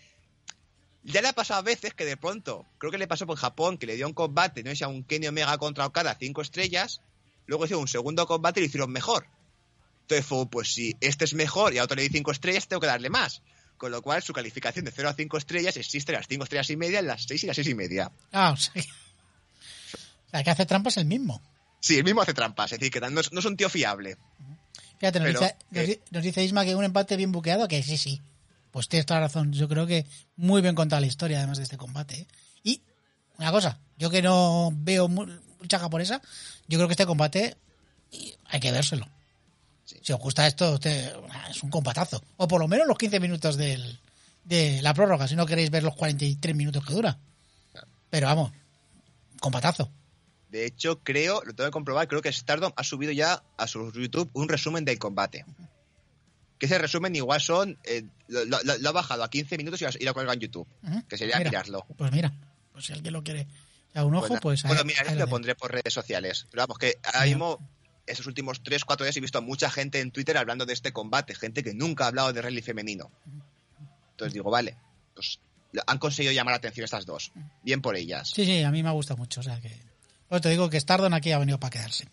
[1.05, 3.77] ya le ha pasado a veces que de pronto, creo que le pasó por Japón,
[3.77, 7.01] que le dio un combate, no sé a un Kenny Omega contra Okada, cinco estrellas.
[7.47, 9.27] Luego hizo un segundo combate y lo hicieron mejor.
[10.03, 12.81] Entonces fue, pues si este es mejor y a otro le di cinco estrellas, tengo
[12.81, 13.43] que darle más.
[13.83, 16.71] Con lo cual su calificación de 0 a 5 estrellas existe en las 5 estrellas
[16.71, 18.13] y media, en las 6 y las 6 y media.
[18.31, 20.45] Ah, o sea, que...
[20.45, 21.43] que hace trampas el mismo.
[21.81, 24.19] Sí, el mismo hace trampas, es decir, que no es, no es un tío fiable.
[25.01, 25.51] Fíjate, nos, Pero,
[25.85, 28.23] dice, nos dice Isma que un empate bien buqueado, que sí, sí.
[28.71, 29.53] Pues tienes toda la razón.
[29.53, 30.07] Yo creo que
[30.37, 32.21] muy bien contada la historia, además de este combate.
[32.21, 32.27] ¿eh?
[32.63, 32.83] Y
[33.37, 35.27] una cosa, yo que no veo mu-
[35.59, 36.23] mucha japonesa,
[36.69, 37.57] yo creo que este combate
[38.45, 39.09] hay que vérselo.
[39.93, 39.99] Sí.
[40.03, 41.13] Si os gusta esto, usted-
[41.51, 42.23] es un combatazo.
[42.37, 43.99] O por lo menos los 15 minutos del,
[44.45, 47.19] de la prórroga, si no queréis ver los 43 minutos que dura.
[48.11, 48.53] Pero vamos,
[49.41, 49.91] combatazo.
[50.51, 53.91] De hecho, creo, lo tengo que comprobar, creo que Stardom ha subido ya a su
[53.93, 55.45] YouTube un resumen del combate.
[56.59, 59.85] Que ese resumen igual son, eh, lo, lo- lo ha bajado a 15 minutos y
[59.85, 60.69] lo, lo cuelga en YouTube.
[61.09, 61.87] Que sería Mira, mirarlo.
[61.97, 62.33] Pues mira,
[62.73, 63.47] pues si alguien lo quiere
[63.95, 64.63] a un ojo, Bueno, pues...
[64.63, 66.47] bueno, ahí- mira, ahí lo pondré por redes sociales.
[66.51, 67.59] Pero vamos, que ahora mismo,
[68.07, 71.35] esos últimos 3-4 días he visto a mucha gente en Twitter hablando de este combate.
[71.35, 73.11] Gente que nunca ha hablado de rally femenino.
[74.13, 74.77] Entonces digo, vale,
[75.15, 75.41] pues
[75.87, 77.33] han conseguido llamar la atención estas dos.
[77.63, 78.31] Bien por ellas.
[78.31, 79.41] Sí, sí, a mí me gusta mucho.
[79.41, 79.77] O sea que.
[80.29, 82.09] Pues te digo que Stardom aquí ha venido para quedarse.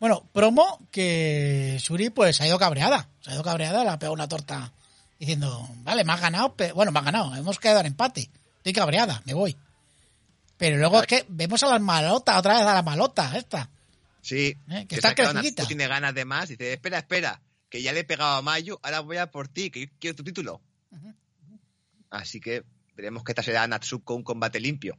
[0.00, 3.08] Bueno, promo que Shuri pues ha ido cabreada.
[3.20, 4.72] Se ha ido cabreada, le ha pegado una torta
[5.18, 8.30] diciendo, vale, me has ganado, pero bueno, me has ganado, hemos quedado en empate.
[8.58, 9.56] Estoy cabreada, me voy.
[10.56, 13.70] Pero luego es que vemos a las malotas, otra vez a la malota esta.
[14.24, 15.66] Sí, Eh, que está crecidita.
[15.66, 16.48] Tiene ganas de más.
[16.48, 19.70] Dice, espera, espera, que ya le he pegado a Mayu, ahora voy a por ti,
[19.70, 20.62] que yo quiero tu título.
[22.08, 22.64] Así que
[22.96, 24.96] veremos que esta será Natsuko un combate limpio.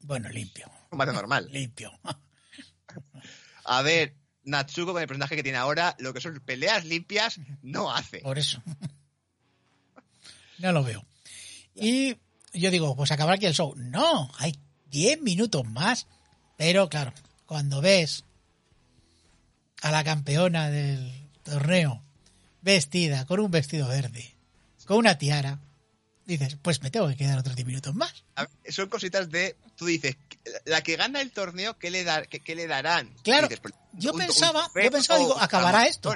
[0.00, 0.66] Bueno, limpio.
[0.66, 1.48] Un combate normal.
[1.52, 1.90] Limpio.
[3.64, 7.92] A ver, Natsuko con el personaje que tiene ahora, lo que son peleas limpias, no
[7.92, 8.18] hace.
[8.20, 8.62] Por eso.
[10.58, 11.04] No lo veo.
[11.74, 12.16] Y
[12.54, 13.74] yo digo, pues acabar aquí el show.
[13.76, 16.06] No, hay 10 minutos más.
[16.56, 17.12] Pero claro,
[17.44, 18.24] cuando ves
[19.88, 22.02] a la campeona del torneo
[22.62, 24.34] vestida con un vestido verde,
[24.86, 25.60] con una tiara,
[26.26, 28.24] dices, pues me tengo que quedar otros 10 minutos más.
[28.36, 30.16] Ver, son cositas de, tú dices,
[30.64, 33.12] la que gana el torneo, ¿qué le, dar, qué, qué le darán?
[33.22, 36.12] Claro, Dices, pues, yo un- pensaba- yo pensaba, digo, ¿acabará esto?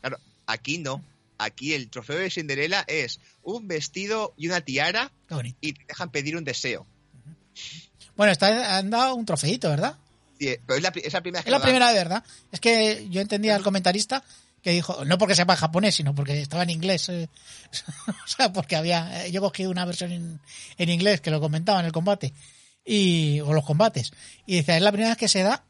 [0.00, 1.02] Claro, aquí no.
[1.36, 5.10] Aquí el trofeo de Cinderella es un vestido y una tiara
[5.60, 6.86] y te dejan pedir un deseo.
[8.16, 9.96] Bueno, vez han dado un trofeito, ¿verdad?
[10.66, 11.66] Pero es la, pri- es la primera vez que Es la lo dan.
[11.68, 12.24] primera de verdad.
[12.52, 14.22] Es que yo entendía al comentarista
[14.62, 17.08] que dijo, no porque sepa japonés, sino porque estaba en inglés.
[17.10, 17.28] eh,
[18.08, 20.40] o sea, porque había, eh, yo cogí una versión en,
[20.78, 22.32] en inglés que lo comentaba en el combate,
[22.84, 24.12] y, o los combates.
[24.46, 25.62] Y dice, es la primera vez que se da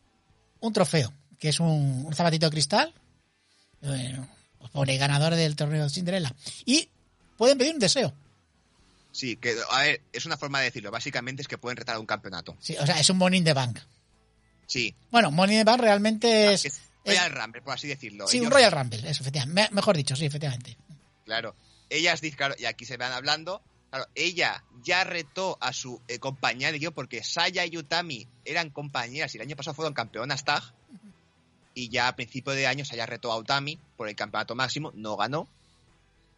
[0.60, 2.94] un trofeo, que es un, un zapatito de cristal,
[3.80, 4.28] bueno,
[4.58, 6.32] pues pone ganador del torneo de Cinderella.
[6.64, 6.88] Y
[7.36, 8.12] pueden pedir un deseo.
[9.12, 10.90] Sí, que, a ver, es una forma de decirlo.
[10.90, 12.56] Básicamente es que pueden retar a un campeonato.
[12.60, 13.78] Sí, o sea, es un Money in the Bank.
[14.66, 14.94] Sí.
[15.10, 18.26] Bueno, Money in the Bank realmente es Es- Royal Rumble, por así decirlo.
[18.26, 19.54] Sí, un Royal Rumble, eso, efectivamente.
[19.62, 20.76] Me- Mejor dicho, sí, efectivamente.
[21.24, 21.54] Claro.
[21.90, 23.60] Ellas, claro, y aquí se van hablando.
[23.90, 28.70] Claro, ella ya retó a su eh, compañera de equipo porque Saya y Utami eran
[28.70, 30.62] compañeras y el año pasado fueron campeonas tag.
[31.74, 35.16] Y ya a principio de año Saya retó a Utami por el campeonato máximo, no
[35.16, 35.46] ganó.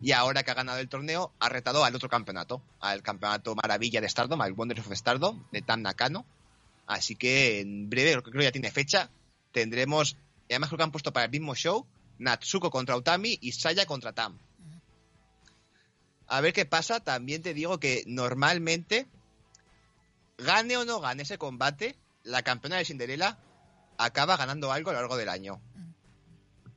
[0.00, 4.00] Y ahora que ha ganado el torneo, ha retado al otro campeonato, al campeonato maravilla
[4.00, 6.26] de Stardom, al Wonders of Stardom, de Tam Nakano.
[6.86, 9.10] Así que en breve, creo que ya tiene fecha,
[9.52, 10.16] tendremos,
[10.48, 11.86] y además creo que han puesto para el mismo show,
[12.18, 14.38] Natsuko contra Utami y Saya contra Tam.
[16.28, 19.06] A ver qué pasa, también te digo que normalmente,
[20.38, 23.38] gane o no gane ese combate, la campeona de Cinderella
[23.98, 25.60] acaba ganando algo a lo largo del año.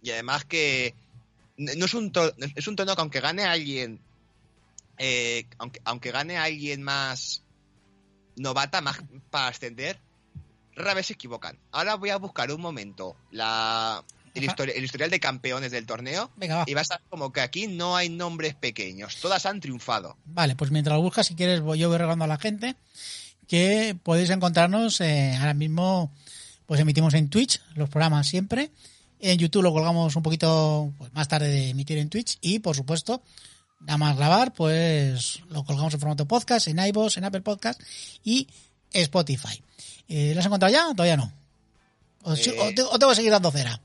[0.01, 0.95] Y además que
[1.57, 3.99] no es un, to- es un torneo que aunque gane alguien,
[4.97, 7.43] eh, aunque, aunque gane alguien más
[8.39, 8.97] novata, más
[9.29, 9.99] para ascender,
[10.75, 11.57] rara vez se equivocan.
[11.71, 14.03] Ahora voy a buscar un momento la,
[14.33, 14.55] el, Ajá.
[14.55, 16.63] histori- el historial de campeones del torneo Venga, va.
[16.67, 20.17] y va a estar como que aquí no hay nombres pequeños, todas han triunfado.
[20.25, 22.75] Vale, pues mientras lo buscas, si quieres, voy, yo voy regalando a la gente
[23.47, 26.11] que podéis encontrarnos eh, ahora mismo,
[26.65, 28.71] pues emitimos en Twitch los programas siempre.
[29.19, 32.75] En YouTube lo colgamos un poquito pues, más tarde de emitir en Twitch y, por
[32.75, 33.21] supuesto,
[33.79, 37.81] nada más grabar, pues lo colgamos en formato podcast, en iVoox, en Apple Podcast
[38.23, 38.47] y
[38.91, 39.61] Spotify.
[40.07, 40.87] Eh, ¿Lo has encontrado ya?
[40.95, 41.31] Todavía no.
[42.23, 42.55] O, Eh.
[42.91, 43.79] o te- seguir dando cera.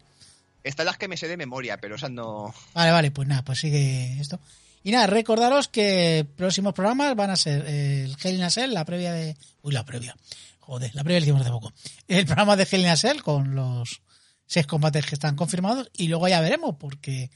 [0.62, 2.54] Están las que me sé de memoria, pero esas no...
[2.72, 4.40] Vale, vale, pues nada, pues sigue esto.
[4.82, 8.72] Y nada, recordaros que próximos programas van a ser eh, el Hell in a Cell,
[8.72, 9.36] la previa de...
[9.62, 10.16] Uy, la previa.
[10.60, 11.72] Joder, la previa la hicimos hace poco.
[12.08, 14.00] El programa de Hell in a Cell con los
[14.46, 17.30] seis combates que están confirmados y luego ya veremos porque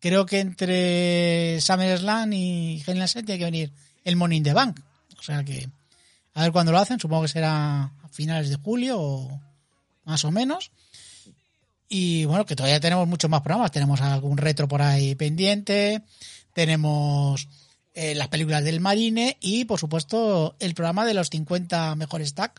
[0.00, 3.72] creo que entre SummerSlam y Hell in a Cell tiene que venir
[4.04, 4.80] el Money in the Bank.
[5.18, 5.68] O sea que
[6.34, 9.40] a ver cuándo lo hacen, supongo que será a finales de julio o
[10.04, 10.70] más o menos.
[11.88, 13.70] Y bueno, que todavía tenemos muchos más programas.
[13.70, 16.02] Tenemos algún retro por ahí pendiente.
[16.52, 17.48] Tenemos
[17.94, 22.52] eh, las películas del Marine y, por supuesto, el programa de los 50 mejores tag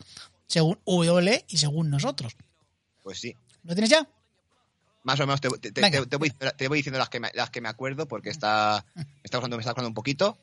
[0.48, 2.36] según WWE y según nosotros.
[3.02, 3.36] Pues sí.
[3.62, 4.08] ¿Lo tienes ya?
[5.08, 7.70] Más o menos te, te- te- te- voy, diciendo las que, me, las que me
[7.70, 10.36] acuerdo porque está, me está usando, me está usando un poquito.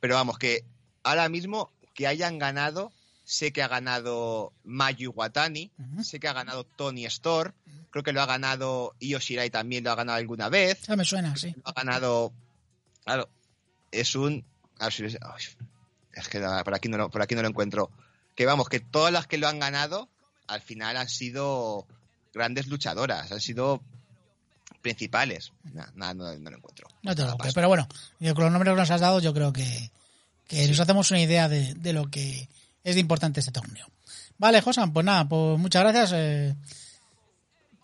[0.00, 0.64] Pero vamos, que
[1.04, 2.90] ahora mismo que hayan ganado,
[3.24, 5.70] sé que ha ganado Mayu Watani,
[6.02, 7.54] sé que ha ganado Tony Storr,
[7.90, 11.36] creo que lo ha ganado Io Shirai también lo ha ganado alguna vez, me suena,
[11.36, 11.54] sí.
[11.54, 12.32] lo ha ganado,
[13.04, 13.28] claro,
[13.92, 14.44] es un,
[16.12, 17.92] es que por aquí no lo, por aquí no lo encuentro.
[18.34, 20.08] Que vamos, que todas las que lo han ganado
[20.48, 21.86] al final han sido
[22.34, 23.80] grandes luchadoras, han sido
[24.88, 25.52] principales.
[25.72, 26.88] Nada, no, no lo encuentro.
[27.02, 27.54] No te preocupes.
[27.54, 27.86] Pero bueno,
[28.34, 29.90] con los nombres que nos has dado, yo creo que,
[30.46, 32.48] que nos hacemos una idea de, de lo que
[32.84, 33.86] es de importante este torneo.
[34.38, 36.54] Vale, Josan, pues nada, pues muchas gracias eh,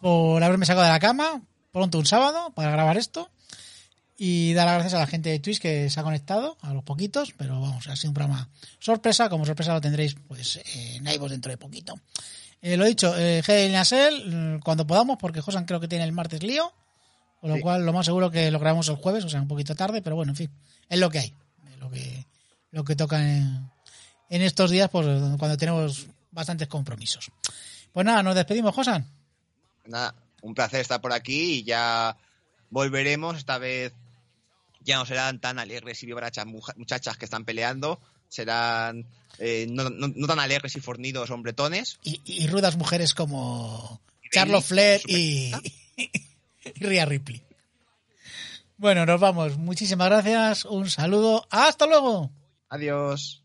[0.01, 3.31] por haberme sacado de la cama pronto un sábado para grabar esto.
[4.17, 6.85] Y dar las gracias a la gente de Twitch que se ha conectado, a los
[6.85, 8.49] poquitos, pero vamos, ha sido un programa
[8.79, 9.29] sorpresa.
[9.29, 11.97] Como sorpresa lo tendréis pues en iVoox dentro de poquito.
[12.63, 16.45] Eh, lo dicho, eh, Cell, mm, cuando podamos, porque Josan creo que tiene el martes
[16.45, 16.73] lío.
[17.45, 17.63] Con lo Sí.
[17.63, 20.17] cual, lo más seguro que lo grabamos el jueves, o sea, un poquito tarde, pero
[20.17, 20.51] bueno, en fin,
[20.89, 21.35] es lo que hay.
[21.71, 22.25] Es lo que,
[22.71, 23.71] lo que toca en,
[24.31, 25.05] en estos días, pues
[25.39, 27.31] cuando tenemos bastantes compromisos.
[27.93, 29.07] Pues nada, nos despedimos, Josan.
[29.85, 32.17] Nada, un placer estar por aquí y ya
[32.71, 33.37] volveremos.
[33.37, 33.93] Esta vez
[34.81, 38.01] ya no serán tan alegres y vivarachas muja- muchachas que están peleando,
[38.31, 39.05] serán
[39.39, 41.99] eh, no, no- no tan alegres y fornidos hombretones.
[42.03, 45.53] Y, y rudas mujeres como Y Charlotte Flair y,
[46.77, 47.43] Rhea Ripley.
[48.77, 49.57] Bueno, nos vamos.
[49.57, 50.65] Muchísimas gracias.
[50.65, 51.47] Un saludo.
[51.51, 52.31] Hasta luego.
[52.69, 53.44] Adiós.